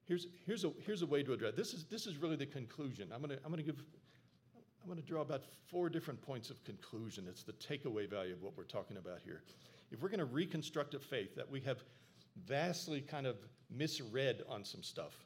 Here's, 0.05 0.27
here's, 0.45 0.63
a, 0.63 0.71
here's 0.85 1.01
a 1.01 1.05
way 1.05 1.23
to 1.23 1.33
address 1.33 1.53
this 1.55 1.73
is 1.73 1.85
this 1.85 2.05
is 2.05 2.17
really 2.17 2.35
the 2.35 2.45
conclusion. 2.45 3.09
I'm 3.13 3.21
gonna 3.21 3.37
I'm 3.43 3.49
gonna 3.49 3.63
give 3.63 3.83
I'm 4.83 4.87
gonna 4.87 5.01
draw 5.01 5.21
about 5.21 5.43
four 5.67 5.89
different 5.89 6.21
points 6.21 6.51
of 6.51 6.63
conclusion. 6.63 7.25
It's 7.27 7.43
the 7.43 7.53
takeaway 7.53 8.07
value 8.07 8.33
of 8.33 8.43
what 8.43 8.55
we're 8.55 8.63
talking 8.65 8.97
about 8.97 9.19
here. 9.25 9.41
If 9.91 10.01
we're 10.01 10.09
gonna 10.09 10.25
reconstruct 10.25 10.93
a 10.93 10.99
faith 10.99 11.35
that 11.35 11.49
we 11.49 11.59
have 11.61 11.83
vastly 12.45 13.01
kind 13.01 13.25
of 13.25 13.37
misread 13.71 14.43
on 14.47 14.63
some 14.63 14.83
stuff, 14.83 15.25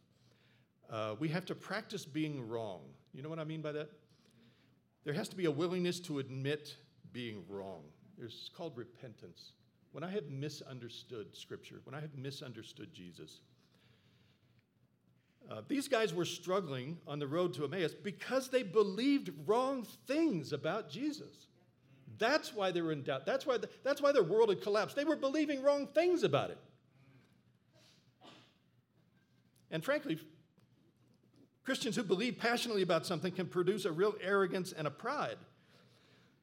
Uh, 0.90 1.16
we 1.20 1.28
have 1.28 1.46
to 1.46 1.56
practice 1.56 2.06
being 2.06 2.48
wrong. 2.48 2.82
You 3.14 3.22
know 3.22 3.30
what 3.30 3.40
I 3.40 3.44
mean 3.44 3.62
by 3.62 3.72
that? 3.74 3.90
There 5.04 5.14
has 5.14 5.30
to 5.30 5.36
be 5.36 5.46
a 5.46 5.52
willingness 5.52 6.00
to 6.02 6.20
admit 6.20 6.76
being 7.12 7.44
wrong. 7.48 7.84
It's 8.22 8.50
called 8.56 8.76
repentance. 8.76 9.54
When 9.92 10.04
I 10.04 10.12
have 10.12 10.30
misunderstood 10.30 11.36
Scripture, 11.36 11.82
when 11.84 11.96
I 11.96 12.02
have 12.02 12.16
misunderstood 12.16 12.94
Jesus, 12.94 13.42
uh, 15.50 15.62
these 15.68 15.88
guys 15.88 16.14
were 16.14 16.26
struggling 16.26 16.98
on 17.08 17.18
the 17.18 17.28
road 17.28 17.54
to 17.56 17.66
Emmaus 17.66 17.94
because 17.94 18.50
they 18.50 18.62
believed 18.62 19.32
wrong 19.48 19.86
things 20.06 20.54
about 20.54 20.90
Jesus. 20.90 21.48
That's 22.18 22.54
why 22.54 22.72
they 22.72 22.82
were 22.82 22.92
in 22.92 23.04
doubt. 23.04 23.26
That's 23.26 23.46
why, 23.46 23.58
the, 23.58 23.70
that's 23.84 24.02
why 24.02 24.12
their 24.12 24.24
world 24.24 24.50
had 24.50 24.62
collapsed. 24.62 24.96
They 24.96 25.06
were 25.06 25.16
believing 25.16 25.64
wrong 25.64 25.88
things 25.88 26.24
about 26.24 26.52
it. 26.52 26.58
And 29.72 29.84
frankly, 29.84 30.20
Christians 31.70 31.96
who 31.96 32.02
believe 32.02 32.40
passionately 32.40 32.82
about 32.82 33.06
something 33.06 33.32
can 33.32 33.46
produce 33.46 33.86
a 33.86 33.92
real 33.92 34.16
arrogance 34.24 34.72
and 34.72 34.88
a 34.88 34.90
pride. 34.90 35.38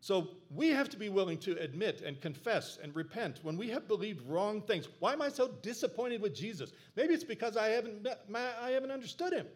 So 0.01 0.29
we 0.55 0.69
have 0.69 0.89
to 0.91 0.97
be 0.97 1.09
willing 1.09 1.39
to 1.39 1.61
admit 1.61 2.01
and 2.01 2.21
confess 2.21 2.79
and 2.81 2.95
repent 2.95 3.41
when 3.43 3.57
we 3.57 3.69
have 3.71 3.89
believed 3.89 4.25
wrong 4.29 4.61
things. 4.61 4.87
Why 5.01 5.15
am 5.15 5.21
I 5.21 5.31
so 5.31 5.49
disappointed 5.63 6.23
with 6.23 6.33
Jesus? 6.33 6.71
Maybe 6.95 7.13
it's 7.13 7.25
because 7.25 7.57
I 7.57 7.71
haven't, 7.71 8.05
met, 8.05 8.31
my, 8.31 8.41
I 8.63 8.71
haven't 8.71 8.93
understood 8.93 9.33
him. 9.33 9.49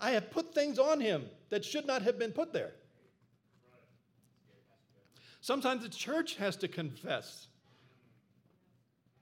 I 0.00 0.10
have 0.10 0.32
put 0.32 0.52
things 0.52 0.80
on 0.80 1.00
him 1.00 1.26
that 1.50 1.64
should 1.64 1.86
not 1.86 2.02
have 2.02 2.18
been 2.18 2.32
put 2.32 2.52
there. 2.52 2.72
Sometimes 5.42 5.84
the 5.84 5.90
church 5.90 6.34
has 6.38 6.56
to 6.56 6.66
confess. 6.66 7.46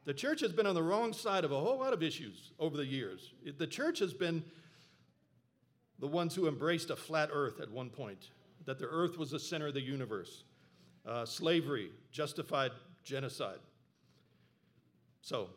The 0.07 0.15
church 0.15 0.41
has 0.41 0.53
been 0.53 0.67
on 0.67 0.75
the 0.75 0.83
wrong 0.83 1.13
side 1.13 1.45
of 1.45 1.53
a 1.53 1.61
whole 1.61 1.81
lot 1.81 1.93
of 1.93 2.03
issues 2.03 2.53
over 2.59 2.79
the 2.79 2.87
years. 2.87 3.35
The 3.59 3.67
church 3.67 3.99
has 3.99 4.15
been 4.15 4.43
the 6.01 6.07
ones 6.07 6.35
who 6.35 6.49
embraced 6.49 6.91
a 6.91 6.97
flat 6.97 7.29
earth 7.33 7.61
at 7.61 7.71
one 7.71 7.91
point, 7.91 8.31
that 8.65 8.79
the 8.79 8.87
earth 8.87 9.19
was 9.19 9.31
the 9.31 9.39
center 9.39 9.69
of 9.69 9.75
the 9.75 9.81
universe, 9.81 10.45
uh, 11.07 11.25
slavery, 11.25 11.91
justified 12.11 12.73
genocide. 13.05 13.59
So, 15.21 15.51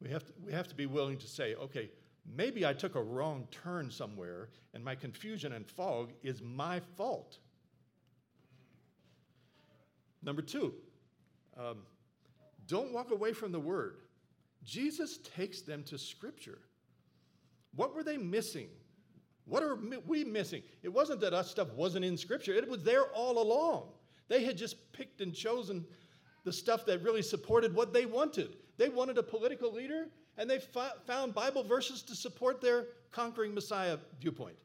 we 0.00 0.10
have, 0.10 0.24
to, 0.24 0.32
we 0.44 0.52
have 0.52 0.68
to 0.68 0.74
be 0.74 0.86
willing 0.86 1.18
to 1.18 1.26
say, 1.26 1.54
okay, 1.54 1.90
maybe 2.36 2.64
I 2.64 2.72
took 2.72 2.94
a 2.94 3.02
wrong 3.02 3.48
turn 3.50 3.90
somewhere, 3.90 4.50
and 4.72 4.84
my 4.84 4.94
confusion 4.94 5.52
and 5.52 5.66
fog 5.66 6.12
is 6.22 6.42
my 6.42 6.80
fault. 6.96 7.38
Number 10.22 10.42
two, 10.42 10.74
um, 11.58 11.78
don't 12.66 12.92
walk 12.92 13.10
away 13.10 13.32
from 13.32 13.50
the 13.50 13.60
word. 13.60 13.96
Jesus 14.62 15.18
takes 15.36 15.60
them 15.62 15.82
to 15.84 15.98
Scripture. 15.98 16.58
What 17.76 17.94
were 17.94 18.02
they 18.02 18.16
missing? 18.16 18.68
What 19.46 19.62
are 19.62 19.78
we 20.06 20.24
missing? 20.24 20.62
It 20.82 20.88
wasn't 20.88 21.20
that 21.20 21.34
us 21.34 21.50
stuff 21.50 21.72
wasn't 21.74 22.04
in 22.04 22.16
Scripture, 22.16 22.52
it 22.52 22.68
was 22.68 22.82
there 22.82 23.04
all 23.14 23.42
along. 23.42 23.88
They 24.28 24.44
had 24.44 24.56
just 24.56 24.92
picked 24.92 25.20
and 25.20 25.34
chosen 25.34 25.84
the 26.44 26.52
stuff 26.52 26.86
that 26.86 27.02
really 27.02 27.22
supported 27.22 27.74
what 27.74 27.92
they 27.92 28.06
wanted. 28.06 28.56
They 28.76 28.88
wanted 28.88 29.18
a 29.18 29.22
political 29.22 29.72
leader, 29.72 30.08
and 30.38 30.48
they 30.48 30.60
found 31.06 31.34
Bible 31.34 31.62
verses 31.62 32.02
to 32.04 32.14
support 32.14 32.60
their 32.60 32.86
conquering 33.12 33.54
Messiah 33.54 33.98
viewpoint. 34.20 34.56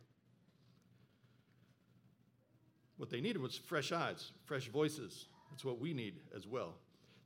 What 2.98 3.10
they 3.10 3.22
needed 3.22 3.42
was 3.42 3.58
fresh 3.58 3.92
eyes, 3.92 4.32
fresh 4.46 4.68
voices, 4.68 5.28
that's 5.50 5.64
what 5.66 5.80
we 5.80 5.94
need 5.94 6.16
as 6.36 6.48
well. 6.48 6.76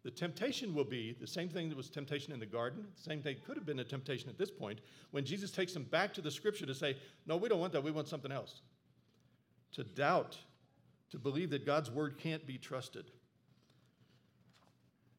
The 0.03 0.11
temptation 0.11 0.73
will 0.73 0.83
be 0.83 1.15
the 1.19 1.27
same 1.27 1.47
thing 1.47 1.69
that 1.69 1.77
was 1.77 1.89
temptation 1.89 2.33
in 2.33 2.39
the 2.39 2.45
garden, 2.45 2.85
the 2.95 3.01
same 3.01 3.21
thing 3.21 3.37
could 3.45 3.55
have 3.55 3.65
been 3.65 3.79
a 3.79 3.85
temptation 3.85 4.29
at 4.29 4.37
this 4.37 4.51
point, 4.51 4.79
when 5.11 5.23
Jesus 5.23 5.49
takes 5.49 5.73
them 5.73 5.83
back 5.83 6.13
to 6.13 6.21
the 6.21 6.31
scripture 6.31 6.65
to 6.65 6.75
say, 6.75 6.97
No, 7.25 7.37
we 7.37 7.47
don't 7.47 7.59
want 7.59 7.71
that, 7.73 7.83
we 7.83 7.91
want 7.91 8.09
something 8.09 8.31
else. 8.31 8.61
To 9.73 9.83
doubt, 9.83 10.37
to 11.11 11.17
believe 11.17 11.49
that 11.51 11.65
God's 11.65 11.89
word 11.89 12.17
can't 12.17 12.45
be 12.45 12.57
trusted. 12.57 13.11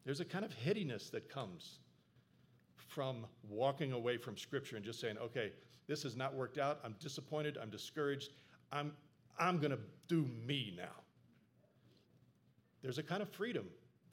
There's 0.05 0.21
a 0.21 0.25
kind 0.25 0.45
of 0.45 0.53
headiness 0.53 1.09
that 1.11 1.31
comes 1.31 1.79
from 2.77 3.25
walking 3.49 3.93
away 3.93 4.19
from 4.19 4.37
scripture 4.37 4.77
and 4.77 4.85
just 4.85 5.01
saying, 5.01 5.17
Okay, 5.19 5.51
this 5.87 6.03
has 6.03 6.15
not 6.15 6.35
worked 6.35 6.59
out, 6.59 6.81
I'm 6.85 6.95
disappointed, 7.01 7.57
I'm 7.61 7.71
discouraged, 7.71 8.33
I'm, 8.71 8.93
I'm 9.39 9.59
going 9.59 9.71
to 9.71 9.79
do 10.09 10.29
me 10.47 10.75
now. 10.77 10.93
There's 12.83 12.99
a 12.99 13.03
kind 13.03 13.23
of 13.23 13.31
freedom 13.31 13.65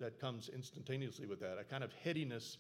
that 0.02 0.20
comes 0.20 0.50
instantaneously 0.54 1.26
with 1.26 1.40
that, 1.40 1.58
a 1.60 1.64
kind 1.64 1.84
of 1.84 1.94
headiness 2.04 2.58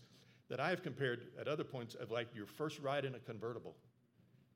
that 0.49 0.59
I've 0.59 0.81
compared 0.83 1.27
at 1.39 1.47
other 1.47 1.63
points 1.63 1.95
of 1.95 2.11
like 2.11 2.27
your 2.33 2.45
first 2.45 2.79
ride 2.79 3.05
in 3.05 3.15
a 3.15 3.19
convertible. 3.19 3.75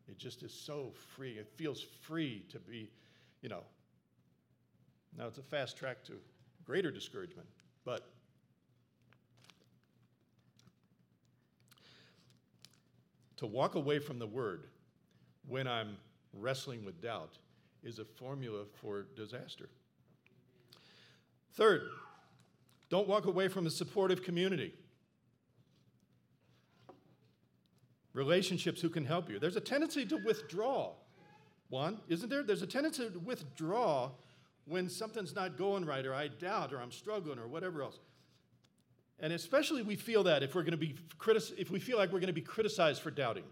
It 0.08 0.17
just 0.17 0.43
is 0.43 0.54
so 0.54 0.93
free. 1.15 1.34
It 1.34 1.50
feels 1.56 1.82
free 2.02 2.45
to 2.52 2.60
be, 2.60 2.89
you 3.41 3.50
know. 3.50 3.63
Now 5.17 5.28
it's 5.28 5.38
a 5.38 5.43
fast 5.43 5.78
track 5.78 6.04
to 6.06 6.13
greater 6.65 6.91
discouragement, 6.91 7.48
but 7.86 8.10
to 13.38 13.48
walk 13.48 13.76
away 13.76 14.00
from 14.00 14.19
the 14.19 14.28
word 14.28 14.65
when 15.48 15.67
I'm 15.67 15.98
wrestling 16.34 16.86
with 16.86 17.02
doubt 17.02 17.38
is 17.84 18.00
a 18.00 18.06
formula 18.06 18.63
for 18.82 19.06
disaster. 19.15 19.69
Third, 21.54 21.84
don't 22.89 23.08
walk 23.08 23.26
away 23.26 23.48
from 23.48 23.65
a 23.65 23.69
supportive 23.69 24.24
community. 24.24 24.74
Relationships 28.13 28.82
who 28.82 28.89
can 28.89 29.06
help 29.06 29.30
you. 29.30 29.39
There's 29.39 29.58
a 29.58 29.62
tendency 29.62 30.06
to 30.06 30.17
withdraw. 30.17 30.93
One, 31.69 32.00
isn't 32.08 32.30
there? 32.30 32.43
There's 32.43 32.62
a 32.62 32.67
tendency 32.67 33.10
to 33.10 33.19
withdraw 33.19 34.12
when 34.65 34.89
something's 34.89 35.36
not 35.36 35.58
going 35.58 35.86
right, 35.86 36.06
or 36.06 36.13
I 36.13 36.28
doubt, 36.28 36.74
or 36.74 36.80
I'm 36.80 36.91
struggling, 36.91 37.39
or 37.39 37.48
whatever 37.48 37.82
else. 37.82 38.00
And 39.19 39.32
especially 39.34 39.82
we 39.82 39.95
feel 39.95 40.24
that 40.24 40.43
if 40.43 40.56
we're 40.56 40.63
going 40.63 40.71
to 40.71 40.78
be 40.78 40.95
critic- 41.17 41.58
if 41.58 41.71
we 41.71 41.80
feel 41.80 41.98
like 41.98 42.12
we're 42.12 42.19
going 42.19 42.28
to 42.28 42.34
be 42.34 42.41
criticized 42.41 43.02
for 43.02 43.12
doubting. 43.12 43.45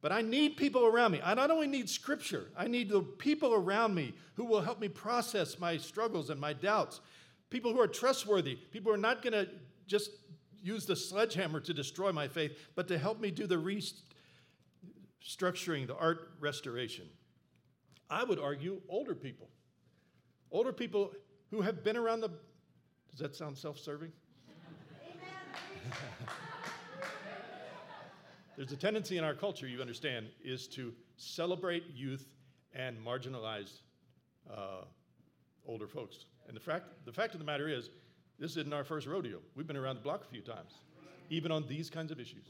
But 0.00 0.12
I 0.12 0.20
need 0.20 0.58
people 0.58 0.84
around 0.84 1.12
me. 1.12 1.20
I 1.24 1.32
not 1.32 1.50
only 1.50 1.66
need 1.66 1.88
scripture, 1.88 2.50
I 2.56 2.68
need 2.68 2.90
the 2.90 3.00
people 3.00 3.54
around 3.54 3.94
me 3.94 4.14
who 4.34 4.44
will 4.44 4.60
help 4.60 4.78
me 4.78 4.88
process 4.88 5.58
my 5.58 5.78
struggles 5.78 6.28
and 6.28 6.38
my 6.38 6.52
doubts. 6.52 7.00
People 7.54 7.72
who 7.72 7.80
are 7.80 7.86
trustworthy, 7.86 8.56
people 8.72 8.90
who 8.90 8.98
are 8.98 9.00
not 9.00 9.22
going 9.22 9.32
to 9.32 9.48
just 9.86 10.10
use 10.60 10.86
the 10.86 10.96
sledgehammer 10.96 11.60
to 11.60 11.72
destroy 11.72 12.10
my 12.10 12.26
faith, 12.26 12.58
but 12.74 12.88
to 12.88 12.98
help 12.98 13.20
me 13.20 13.30
do 13.30 13.46
the 13.46 13.54
restructuring, 15.22 15.86
the 15.86 15.94
art 15.94 16.32
restoration. 16.40 17.06
I 18.10 18.24
would 18.24 18.40
argue 18.40 18.80
older 18.88 19.14
people. 19.14 19.50
Older 20.50 20.72
people 20.72 21.12
who 21.52 21.60
have 21.60 21.84
been 21.84 21.96
around 21.96 22.22
the. 22.22 22.30
Does 23.12 23.20
that 23.20 23.36
sound 23.36 23.56
self 23.56 23.78
serving? 23.78 24.10
There's 28.56 28.72
a 28.72 28.76
tendency 28.76 29.16
in 29.16 29.22
our 29.22 29.34
culture, 29.34 29.68
you 29.68 29.80
understand, 29.80 30.26
is 30.42 30.66
to 30.70 30.92
celebrate 31.16 31.84
youth 31.94 32.26
and 32.74 32.98
marginalize 32.98 33.82
uh, 34.52 34.86
older 35.74 35.88
folks. 35.88 36.26
And 36.46 36.56
the 36.56 36.60
fact, 36.60 36.84
the 37.04 37.12
fact 37.12 37.34
of 37.34 37.40
the 37.40 37.44
matter 37.44 37.68
is, 37.68 37.90
this 38.38 38.52
isn't 38.52 38.72
our 38.72 38.84
first 38.84 39.08
rodeo. 39.08 39.38
We've 39.56 39.66
been 39.66 39.76
around 39.76 39.96
the 39.96 40.02
block 40.02 40.22
a 40.24 40.30
few 40.30 40.40
times, 40.40 40.72
even 41.30 41.50
on 41.50 41.66
these 41.66 41.90
kinds 41.90 42.12
of 42.12 42.20
issues. 42.20 42.46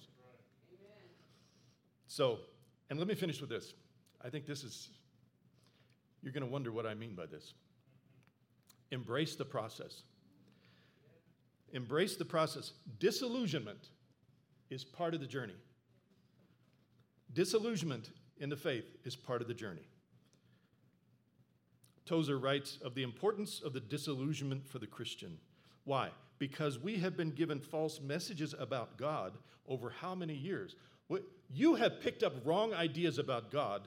So, 2.06 2.40
and 2.90 2.98
let 2.98 3.08
me 3.08 3.14
finish 3.14 3.40
with 3.40 3.48
this. 3.48 3.72
I 4.22 4.28
think 4.28 4.44
this 4.44 4.62
is, 4.62 4.90
you're 6.22 6.34
going 6.34 6.44
to 6.44 6.50
wonder 6.50 6.70
what 6.70 6.84
I 6.84 6.92
mean 6.92 7.14
by 7.14 7.24
this. 7.24 7.54
Embrace 8.90 9.36
the 9.36 9.44
process. 9.46 10.02
Embrace 11.72 12.16
the 12.16 12.26
process. 12.26 12.72
Disillusionment 12.98 13.88
is 14.68 14.84
part 14.84 15.14
of 15.14 15.20
the 15.20 15.26
journey. 15.26 15.56
Disillusionment 17.32 18.10
in 18.38 18.50
the 18.50 18.56
faith 18.56 18.84
is 19.04 19.16
part 19.16 19.40
of 19.40 19.48
the 19.48 19.54
journey. 19.54 19.88
Tozer 22.06 22.38
writes 22.38 22.78
of 22.84 22.94
the 22.94 23.02
importance 23.02 23.60
of 23.64 23.72
the 23.72 23.80
disillusionment 23.80 24.66
for 24.66 24.78
the 24.78 24.86
Christian. 24.86 25.38
Why? 25.84 26.10
Because 26.38 26.78
we 26.78 26.96
have 26.98 27.16
been 27.16 27.30
given 27.30 27.60
false 27.60 28.00
messages 28.00 28.54
about 28.58 28.98
God 28.98 29.32
over 29.66 29.90
how 29.90 30.14
many 30.14 30.34
years? 30.34 30.76
You 31.52 31.76
have 31.76 32.00
picked 32.00 32.22
up 32.22 32.34
wrong 32.44 32.72
ideas 32.74 33.18
about 33.18 33.50
God, 33.52 33.86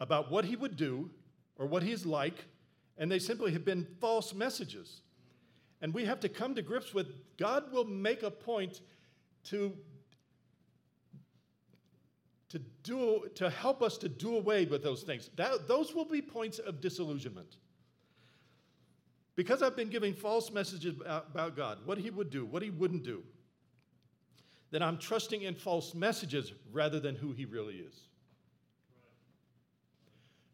about 0.00 0.30
what 0.30 0.44
He 0.44 0.56
would 0.56 0.76
do 0.76 1.10
or 1.56 1.66
what 1.66 1.82
He's 1.82 2.04
like, 2.04 2.44
and 2.98 3.10
they 3.10 3.18
simply 3.18 3.52
have 3.52 3.64
been 3.64 3.86
false 4.00 4.34
messages. 4.34 5.00
And 5.80 5.94
we 5.94 6.04
have 6.04 6.20
to 6.20 6.28
come 6.28 6.54
to 6.54 6.62
grips 6.62 6.92
with 6.92 7.06
God 7.36 7.72
will 7.72 7.84
make 7.84 8.22
a 8.22 8.30
point 8.30 8.80
to 9.44 9.72
to, 12.50 12.58
do, 12.82 13.28
to 13.34 13.50
help 13.50 13.82
us 13.82 13.98
to 13.98 14.08
do 14.08 14.36
away 14.36 14.64
with 14.64 14.82
those 14.82 15.02
things. 15.02 15.30
That, 15.36 15.68
those 15.68 15.94
will 15.94 16.04
be 16.04 16.22
points 16.22 16.58
of 16.58 16.80
disillusionment. 16.80 17.56
Because 19.36 19.62
I've 19.62 19.76
been 19.76 19.90
giving 19.90 20.14
false 20.14 20.50
messages 20.50 20.94
about, 21.00 21.56
God, 21.56 21.78
what 21.84 21.98
He 21.98 22.10
would 22.10 22.30
do, 22.30 22.44
what 22.44 22.62
He 22.62 22.70
wouldn't 22.70 23.04
do, 23.04 23.22
then 24.70 24.82
I'm 24.82 24.98
trusting 24.98 25.42
in 25.42 25.54
false 25.54 25.94
messages 25.94 26.52
rather 26.72 27.00
than 27.00 27.14
who 27.14 27.32
he 27.32 27.44
really 27.44 27.76
is. 27.76 27.94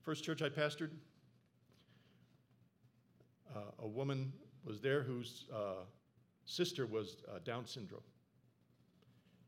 First 0.02 0.22
church 0.22 0.42
I 0.42 0.48
pastored, 0.48 0.90
uh, 3.54 3.61
a 3.80 3.88
woman 3.88 4.33
was 4.64 4.80
there 4.80 5.02
whose 5.02 5.46
uh, 5.52 5.85
sister 6.44 6.87
was 6.87 7.16
uh, 7.28 7.38
Down 7.44 7.66
syndrome. 7.66 8.02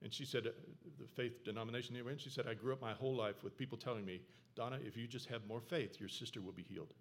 And 0.03 0.13
she 0.13 0.25
said, 0.25 0.47
uh, 0.47 0.51
the 0.99 1.07
faith 1.07 1.45
denomination 1.45 1.97
in, 1.97 2.19
she 2.19 2.31
said, 2.31 2.47
I 2.47 2.55
grew 2.55 2.73
up 2.73 2.81
my 2.81 2.93
whole 2.93 3.15
life 3.15 3.43
with 3.43 3.57
people 3.57 3.79
telling 3.79 4.05
me, 4.05 4.21
Donna, 4.55 4.79
if 4.85 4.97
you 4.97 5.07
just 5.07 5.29
have 5.29 5.47
more 5.47 5.61
faith, 5.61 5.99
your 6.01 6.09
sister 6.09 6.41
will 6.41 6.53
be 6.53 6.63
healed. 6.63 6.93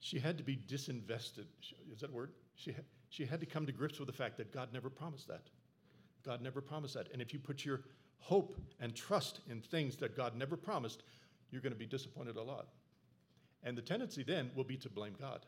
She 0.00 0.18
had 0.18 0.38
to 0.38 0.44
be 0.44 0.56
disinvested. 0.56 1.46
Is 1.92 2.00
that 2.00 2.12
word? 2.12 2.32
She 2.54 2.74
she 3.10 3.24
had 3.24 3.40
to 3.40 3.46
come 3.46 3.66
to 3.66 3.72
grips 3.72 3.98
with 3.98 4.06
the 4.06 4.12
fact 4.12 4.36
that 4.36 4.52
God 4.52 4.72
never 4.72 4.90
promised 4.90 5.28
that. 5.28 5.48
God 6.24 6.42
never 6.42 6.60
promised 6.60 6.94
that. 6.94 7.08
And 7.12 7.22
if 7.22 7.32
you 7.32 7.38
put 7.38 7.64
your 7.64 7.82
hope 8.18 8.54
and 8.80 8.94
trust 8.94 9.40
in 9.48 9.60
things 9.60 9.96
that 9.96 10.16
God 10.16 10.36
never 10.36 10.56
promised, 10.56 11.02
you're 11.50 11.62
going 11.62 11.72
to 11.72 11.78
be 11.78 11.86
disappointed 11.86 12.36
a 12.36 12.42
lot. 12.42 12.68
And 13.62 13.76
the 13.76 13.82
tendency 13.82 14.22
then 14.22 14.50
will 14.54 14.64
be 14.64 14.76
to 14.78 14.90
blame 14.90 15.14
God. 15.18 15.46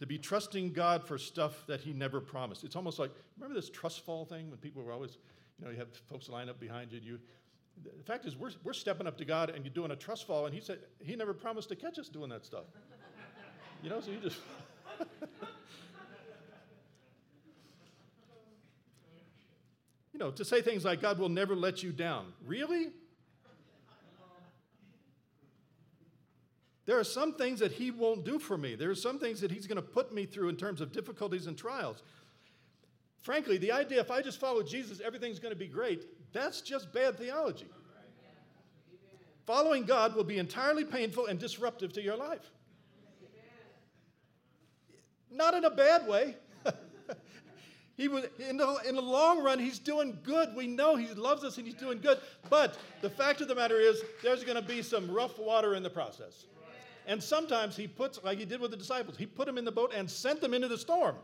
To 0.00 0.06
be 0.06 0.18
trusting 0.18 0.72
God 0.72 1.06
for 1.06 1.18
stuff 1.18 1.66
that 1.66 1.80
He 1.80 1.92
never 1.92 2.20
promised. 2.20 2.64
It's 2.64 2.76
almost 2.76 2.98
like, 2.98 3.10
remember 3.36 3.54
this 3.54 3.70
trust 3.70 4.04
fall 4.04 4.24
thing 4.24 4.50
when 4.50 4.58
people 4.58 4.82
were 4.82 4.92
always, 4.92 5.18
you 5.58 5.64
know, 5.66 5.70
you 5.70 5.78
have 5.78 5.88
folks 6.08 6.28
line 6.28 6.48
up 6.48 6.58
behind 6.58 6.90
you 6.90 6.98
and 6.98 7.06
you. 7.06 7.18
The 7.84 8.04
fact 8.04 8.26
is, 8.26 8.36
we're, 8.36 8.50
we're 8.64 8.72
stepping 8.72 9.06
up 9.06 9.16
to 9.18 9.24
God 9.24 9.50
and 9.50 9.64
you're 9.64 9.74
doing 9.74 9.90
a 9.90 9.96
trust 9.96 10.26
fall, 10.26 10.46
and 10.46 10.54
He 10.54 10.60
said 10.60 10.78
He 11.00 11.14
never 11.16 11.34
promised 11.34 11.68
to 11.68 11.76
catch 11.76 11.98
us 11.98 12.08
doing 12.08 12.30
that 12.30 12.44
stuff. 12.44 12.64
You 13.82 13.90
know, 13.90 14.00
so 14.00 14.10
you 14.10 14.18
just. 14.18 14.38
you 20.12 20.18
know, 20.18 20.30
to 20.30 20.44
say 20.44 20.60
things 20.60 20.84
like, 20.84 21.00
God 21.00 21.18
will 21.18 21.28
never 21.28 21.54
let 21.54 21.82
you 21.82 21.92
down. 21.92 22.32
Really? 22.44 22.88
There 26.86 26.98
are 26.98 27.04
some 27.04 27.34
things 27.34 27.60
that 27.60 27.72
He 27.72 27.90
won't 27.90 28.24
do 28.24 28.38
for 28.38 28.56
me. 28.56 28.74
There 28.74 28.90
are 28.90 28.94
some 28.94 29.18
things 29.18 29.40
that 29.40 29.50
He's 29.50 29.66
going 29.66 29.76
to 29.76 29.82
put 29.82 30.12
me 30.12 30.26
through 30.26 30.48
in 30.48 30.56
terms 30.56 30.80
of 30.80 30.92
difficulties 30.92 31.46
and 31.46 31.56
trials. 31.56 32.02
Frankly, 33.22 33.58
the 33.58 33.72
idea 33.72 34.00
if 34.00 34.10
I 34.10 34.22
just 34.22 34.40
follow 34.40 34.62
Jesus, 34.62 35.00
everything's 35.00 35.38
going 35.38 35.52
to 35.52 35.58
be 35.58 35.66
great, 35.66 36.06
that's 36.32 36.60
just 36.60 36.92
bad 36.92 37.18
theology. 37.18 37.66
Following 39.46 39.84
God 39.84 40.14
will 40.14 40.24
be 40.24 40.38
entirely 40.38 40.84
painful 40.84 41.26
and 41.26 41.38
disruptive 41.38 41.92
to 41.94 42.02
your 42.02 42.16
life. 42.16 42.50
Not 45.30 45.54
in 45.54 45.64
a 45.64 45.70
bad 45.70 46.06
way. 46.06 46.36
he 47.96 48.08
was, 48.08 48.24
in, 48.38 48.56
the, 48.56 48.76
in 48.88 48.94
the 48.94 49.02
long 49.02 49.42
run, 49.42 49.58
he's 49.58 49.78
doing 49.78 50.18
good. 50.22 50.54
We 50.56 50.66
know 50.66 50.96
he 50.96 51.08
loves 51.08 51.44
us 51.44 51.56
and 51.56 51.66
he's 51.66 51.74
doing 51.74 52.00
good. 52.00 52.18
But 52.48 52.78
the 53.00 53.10
fact 53.10 53.40
of 53.40 53.48
the 53.48 53.54
matter 53.54 53.78
is, 53.78 54.02
there's 54.22 54.44
going 54.44 54.56
to 54.56 54.62
be 54.62 54.82
some 54.82 55.10
rough 55.10 55.38
water 55.38 55.74
in 55.74 55.82
the 55.82 55.90
process. 55.90 56.46
And 57.10 57.20
sometimes 57.20 57.76
he 57.76 57.88
puts, 57.88 58.22
like 58.22 58.38
he 58.38 58.44
did 58.44 58.60
with 58.60 58.70
the 58.70 58.76
disciples, 58.76 59.16
he 59.16 59.26
put 59.26 59.46
them 59.46 59.58
in 59.58 59.64
the 59.64 59.72
boat 59.72 59.92
and 59.92 60.08
sent 60.08 60.40
them 60.40 60.54
into 60.54 60.68
the 60.68 60.78
storm. 60.78 61.16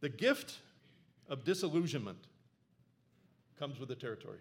The 0.00 0.08
gift 0.08 0.56
of 1.28 1.44
disillusionment 1.44 2.18
comes 3.56 3.78
with 3.78 3.88
the 3.88 3.94
territory. 3.94 4.40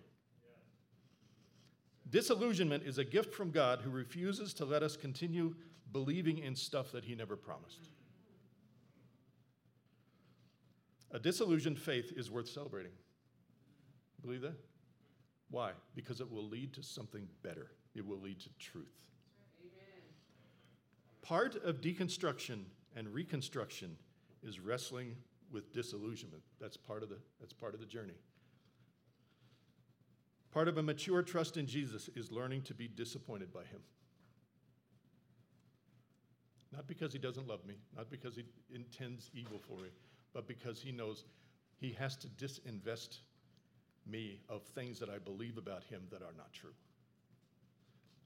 Disillusionment 2.10 2.82
is 2.84 2.98
a 2.98 3.06
gift 3.06 3.32
from 3.32 3.52
God 3.52 3.82
who 3.82 3.92
refuses 3.92 4.56
to 4.56 4.66
let 4.66 4.82
us 4.82 4.98
continue 4.98 5.54
believing 5.92 6.40
in 6.40 6.56
stuff 6.56 6.92
that 6.94 7.04
he 7.04 7.14
never 7.14 7.36
promised. 7.36 7.90
A 11.12 11.20
disillusioned 11.20 11.78
faith 11.78 12.12
is 12.16 12.32
worth 12.32 12.50
celebrating. 12.50 12.94
Believe 14.24 14.42
that? 14.42 14.56
Why? 15.52 15.72
Because 15.96 16.22
it 16.22 16.32
will 16.32 16.48
lead 16.48 16.74
to 16.74 16.84
something 16.84 17.28
better. 17.44 17.72
It 17.94 18.08
will 18.08 18.20
lead 18.20 18.40
to 18.40 18.50
truth. 18.58 18.96
Amen. 19.62 20.02
Part 21.22 21.56
of 21.64 21.82
deconstruction 21.82 22.64
and 22.96 23.14
reconstruction 23.14 23.98
is 24.42 24.60
wrestling 24.60 25.16
with 25.52 25.74
disillusionment. 25.74 26.42
That's 26.60 26.78
part 26.78 27.04
of 27.04 27.10
the, 27.10 27.18
that's 27.40 27.54
part 27.54 27.74
of 27.74 27.82
the 27.82 27.86
journey. 27.86 28.16
Part 30.52 30.68
of 30.68 30.78
a 30.78 30.84
mature 30.84 31.22
trust 31.22 31.58
in 31.58 31.68
Jesus 31.68 32.10
is 32.16 32.32
learning 32.32 32.64
to 32.64 32.74
be 32.74 32.88
disappointed 32.88 33.54
by 33.54 33.62
him. 33.62 33.82
Not 36.74 36.88
because 36.88 37.12
he 37.12 37.20
doesn't 37.20 37.48
love 37.48 37.66
me, 37.66 37.76
not 37.96 38.10
because 38.10 38.36
he 38.36 38.46
intends 38.74 39.30
evil 39.34 39.60
for 39.60 39.78
me, 39.82 39.90
but 40.34 40.48
because 40.48 40.82
he 40.82 40.92
knows 40.92 41.26
he 41.78 41.92
has 41.94 42.16
to 42.18 42.28
disinvest 42.28 43.20
me 44.08 44.40
of 44.50 44.64
things 44.76 45.00
that 45.00 45.10
I 45.10 45.18
believe 45.18 45.58
about 45.58 45.84
him 45.84 46.02
that 46.12 46.22
are 46.22 46.34
not 46.38 46.52
true. 46.54 46.74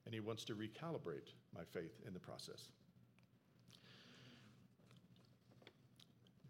And 0.06 0.14
he 0.14 0.20
wants 0.20 0.46
to 0.46 0.54
recalibrate 0.54 1.34
my 1.54 1.64
faith 1.74 2.00
in 2.08 2.14
the 2.14 2.20
process. 2.20 2.70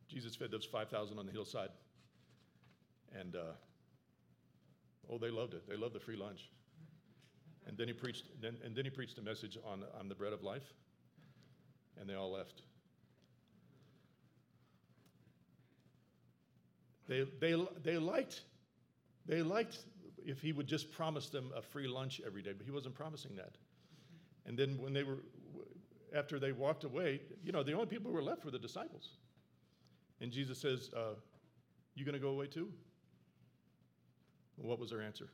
Jesus 0.07 0.35
fed 0.35 0.51
those 0.51 0.65
5,000 0.65 1.17
on 1.17 1.25
the 1.25 1.31
hillside. 1.31 1.69
And, 3.17 3.35
uh, 3.35 3.53
oh, 5.09 5.17
they 5.17 5.29
loved 5.29 5.53
it. 5.53 5.67
They 5.67 5.77
loved 5.77 5.95
the 5.95 5.99
free 5.99 6.17
lunch. 6.17 6.49
And 7.67 7.77
then 7.77 7.87
he 7.87 7.93
preached, 7.93 8.25
then, 8.41 8.57
and 8.63 8.75
then 8.75 8.85
he 8.85 8.91
preached 8.91 9.17
a 9.17 9.21
message 9.21 9.57
on, 9.65 9.83
on 9.99 10.07
the 10.07 10.15
bread 10.15 10.33
of 10.33 10.43
life 10.43 10.73
and 11.99 12.09
they 12.09 12.13
all 12.13 12.31
left. 12.31 12.61
They, 17.07 17.25
they, 17.39 17.55
they, 17.83 17.97
liked, 17.97 18.41
they 19.25 19.41
liked 19.41 19.79
if 20.25 20.41
he 20.41 20.51
would 20.51 20.67
just 20.67 20.91
promise 20.91 21.29
them 21.29 21.51
a 21.55 21.61
free 21.61 21.87
lunch 21.87 22.21
every 22.25 22.41
day, 22.41 22.51
but 22.55 22.65
he 22.65 22.71
wasn't 22.71 22.95
promising 22.95 23.35
that. 23.35 23.55
And 24.45 24.57
then 24.57 24.77
when 24.79 24.93
they 24.93 25.03
were, 25.03 25.19
after 26.15 26.39
they 26.39 26.51
walked 26.51 26.83
away, 26.83 27.21
you 27.43 27.51
know, 27.51 27.63
the 27.63 27.73
only 27.73 27.87
people 27.87 28.09
who 28.09 28.15
were 28.15 28.23
left 28.23 28.45
were 28.45 28.51
the 28.51 28.59
disciples. 28.59 29.09
And 30.21 30.31
Jesus 30.31 30.59
says, 30.59 30.89
uh, 30.95 31.15
You 31.95 32.05
going 32.05 32.13
to 32.13 32.19
go 32.19 32.29
away 32.29 32.47
too? 32.47 32.69
What 34.57 34.79
was 34.79 34.91
their 34.91 35.01
answer? 35.01 35.29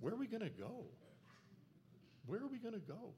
Where 0.00 0.12
are 0.12 0.16
we 0.16 0.26
going 0.26 0.42
to 0.42 0.50
go? 0.50 0.84
Where 2.26 2.40
are 2.40 2.48
we 2.48 2.58
going 2.58 2.74
to 2.74 2.80
go? 2.80 3.14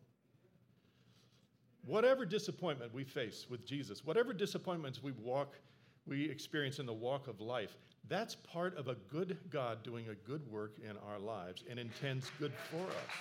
Whatever 1.85 2.25
disappointment 2.27 2.93
we 2.93 3.05
face 3.05 3.47
with 3.49 3.67
Jesus, 3.67 4.05
whatever 4.05 4.33
disappointments 4.33 5.03
we 5.03 5.13
walk, 5.13 5.55
we 6.07 6.29
experience 6.29 6.79
in 6.79 6.87
the 6.87 6.93
walk 6.93 7.27
of 7.27 7.41
life, 7.41 7.77
that's 8.09 8.35
part 8.35 8.77
of 8.77 8.89
a 8.89 8.95
good 8.95 9.37
God 9.51 9.83
doing 9.83 10.07
a 10.09 10.15
good 10.29 10.51
work 10.51 10.77
in 10.83 10.97
our 11.09 11.19
lives 11.19 11.63
and 11.69 11.79
intends 11.79 12.31
good 12.39 12.53
for 12.71 12.83
us. 12.83 13.17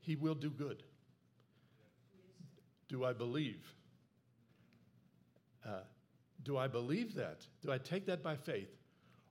He 0.00 0.16
will 0.16 0.34
do 0.34 0.50
good. 0.50 0.82
Do 2.88 3.04
I 3.04 3.12
believe? 3.12 3.64
Uh, 5.64 5.82
do 6.42 6.56
I 6.56 6.66
believe 6.66 7.14
that? 7.14 7.46
Do 7.62 7.70
I 7.70 7.78
take 7.78 8.06
that 8.06 8.22
by 8.22 8.34
faith? 8.34 8.70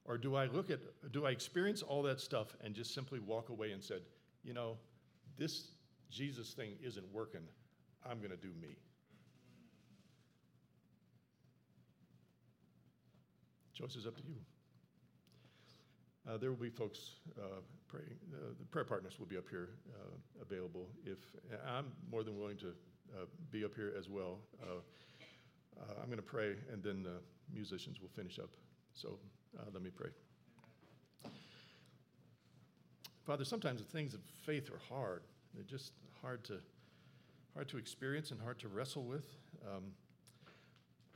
Or 0.06 0.17
do 0.17 0.36
I 0.36 0.45
look 0.45 0.69
at, 0.69 0.80
do 1.12 1.25
I 1.25 1.32
experience 1.32 1.82
all 1.82 2.02
that 2.04 2.19
stuff 2.19 2.56
and 2.63 2.73
just 2.73 2.93
simply 2.93 3.19
walk 3.19 3.49
away 3.49 3.71
and 3.71 3.84
said, 3.84 4.02
you 4.43 4.54
know, 4.54 4.78
this 5.38 5.67
Jesus 6.10 6.54
thing 6.54 6.71
isn't 6.84 7.06
working. 7.13 7.41
I'm 8.10 8.17
going 8.19 8.31
to 8.31 8.37
do 8.37 8.52
me. 8.62 8.77
Choice 13.80 13.96
is 13.96 14.06
up 14.06 14.17
to 14.17 14.23
you. 14.27 14.36
Uh, 16.30 16.36
there 16.36 16.50
will 16.50 16.58
be 16.58 16.69
folks 16.69 17.12
uh, 17.38 17.62
praying. 17.88 18.17
Uh, 18.34 18.50
the 18.60 18.65
prayer 18.65 18.84
partners 18.84 19.17
will 19.17 19.25
be 19.25 19.38
up 19.38 19.48
here 19.50 19.69
uh, 19.96 20.42
available. 20.42 20.90
If 21.06 21.19
I'm 21.65 21.86
more 22.12 22.23
than 22.23 22.38
willing 22.38 22.58
to 22.58 22.73
uh, 23.15 23.25
be 23.52 23.63
up 23.63 23.73
here 23.73 23.94
as 23.98 24.10
well. 24.10 24.40
Uh, 24.62 24.82
I'm 26.02 26.08
going 26.08 26.17
to 26.17 26.21
pray, 26.21 26.56
and 26.73 26.84
then 26.84 27.04
the 27.04 27.21
musicians 27.54 28.02
will 28.02 28.10
finish 28.10 28.38
up. 28.38 28.50
So 28.94 29.17
uh, 29.58 29.63
let 29.73 29.82
me 29.82 29.92
pray. 29.96 30.10
Father, 33.25 33.46
sometimes 33.46 33.82
the 33.82 33.88
things 33.88 34.13
of 34.13 34.19
faith 34.46 34.69
are 34.71 34.94
hard. 34.94 35.21
They're 35.54 35.63
just 35.63 35.94
hard 36.21 36.44
to, 36.46 36.60
hard 37.54 37.69
to 37.69 37.77
experience 37.77 38.32
and 38.32 38.42
hard 38.42 38.60
to 38.60 38.67
wrestle 38.67 39.04
with. 39.04 39.25
Um, 39.65 39.84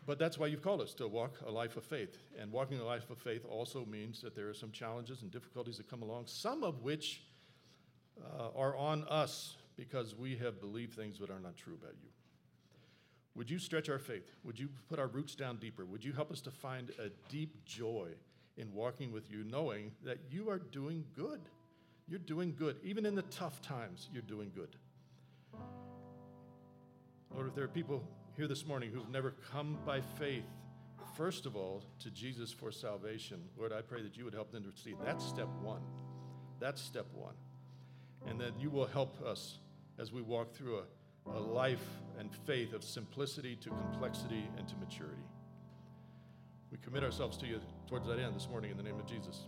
but 0.06 0.20
that's 0.20 0.38
why 0.38 0.48
you've 0.48 0.62
called 0.62 0.82
us 0.82 0.94
to 0.96 1.08
walk 1.08 1.36
a 1.46 1.52
life 1.52 1.78
of 1.78 1.84
faith. 1.84 2.18
And 2.40 2.52
walking 2.52 2.80
a 2.80 2.84
life 2.84 3.10
of 3.10 3.18
faith 3.18 3.46
also 3.50 3.86
means 3.86 4.22
that 4.22 4.36
there 4.36 4.50
are 4.50 4.54
some 4.54 4.72
challenges 4.72 5.22
and 5.22 5.32
difficulties 5.32 5.78
that 5.78 5.90
come 5.90 6.02
along, 6.02 6.26
some 6.28 6.64
of 6.64 6.82
which 6.82 7.22
uh, 8.22 8.50
are 8.56 8.76
on 8.76 9.06
us 9.06 9.56
because 9.76 10.16
we 10.16 10.36
have 10.38 10.60
believed 10.60 10.94
things 10.94 11.18
that 11.20 11.30
are 11.30 11.40
not 11.40 11.56
true 11.56 11.74
about 11.74 11.96
you. 12.02 12.10
Would 13.36 13.50
you 13.50 13.58
stretch 13.58 13.90
our 13.90 13.98
faith? 13.98 14.30
Would 14.44 14.60
you 14.60 14.70
put 14.90 15.00
our 15.00 15.08
roots 15.08 15.36
down 15.36 15.58
deeper? 15.58 15.86
Would 15.86 16.06
you 16.06 16.14
help 16.14 16.32
us 16.32 16.42
to 16.42 16.52
find 16.52 16.92
a 17.00 17.10
deep 17.30 17.66
joy 17.66 18.10
in 18.58 18.72
walking 18.74 19.12
with 19.12 19.32
you, 19.32 19.44
knowing 19.44 19.92
that 20.04 20.18
you 20.30 20.50
are 20.50 20.60
doing 20.60 21.04
good. 21.16 21.42
You're 22.08 22.20
doing 22.20 22.54
good. 22.58 22.78
Even 22.84 23.06
in 23.06 23.16
the 23.16 23.24
tough 23.24 23.62
times, 23.62 24.10
you're 24.14 24.22
doing 24.22 24.52
good. 24.56 24.76
Lord, 27.34 27.48
if 27.48 27.56
there 27.56 27.64
are 27.64 27.70
people 27.70 28.04
here 28.36 28.48
this 28.48 28.66
morning 28.66 28.90
who've 28.92 29.10
never 29.10 29.36
come 29.52 29.78
by 29.86 30.02
faith, 30.02 30.46
first 31.16 31.46
of 31.46 31.56
all, 31.56 31.84
to 32.00 32.10
Jesus 32.10 32.52
for 32.52 32.72
salvation, 32.72 33.40
Lord, 33.58 33.72
I 33.72 33.82
pray 33.82 34.02
that 34.02 34.18
you 34.18 34.26
would 34.26 34.34
help 34.34 34.52
them 34.52 34.64
to 34.64 34.82
see 34.82 34.96
that's 35.06 35.24
step 35.24 35.48
one. 35.62 35.82
That's 36.60 36.82
step 36.82 37.06
one. 37.14 37.36
And 38.26 38.40
that 38.40 38.60
you 38.60 38.70
will 38.70 38.88
help 38.88 39.22
us 39.24 39.60
as 40.00 40.12
we 40.12 40.22
walk 40.22 40.54
through 40.56 40.80
a, 40.80 41.30
a 41.30 41.40
life 41.40 41.86
and 42.18 42.30
faith 42.48 42.74
of 42.74 42.84
simplicity 42.84 43.56
to 43.58 43.70
complexity 43.70 44.50
and 44.58 44.68
to 44.68 44.76
maturity. 44.78 45.22
We 46.72 46.80
commit 46.80 47.04
ourselves 47.04 47.38
to 47.38 47.46
you 47.46 47.60
towards 47.88 48.08
that 48.08 48.18
end 48.18 48.36
this 48.36 48.50
morning 48.50 48.72
in 48.72 48.78
the 48.78 48.84
name 48.84 49.00
of 49.00 49.06
Jesus. 49.06 49.46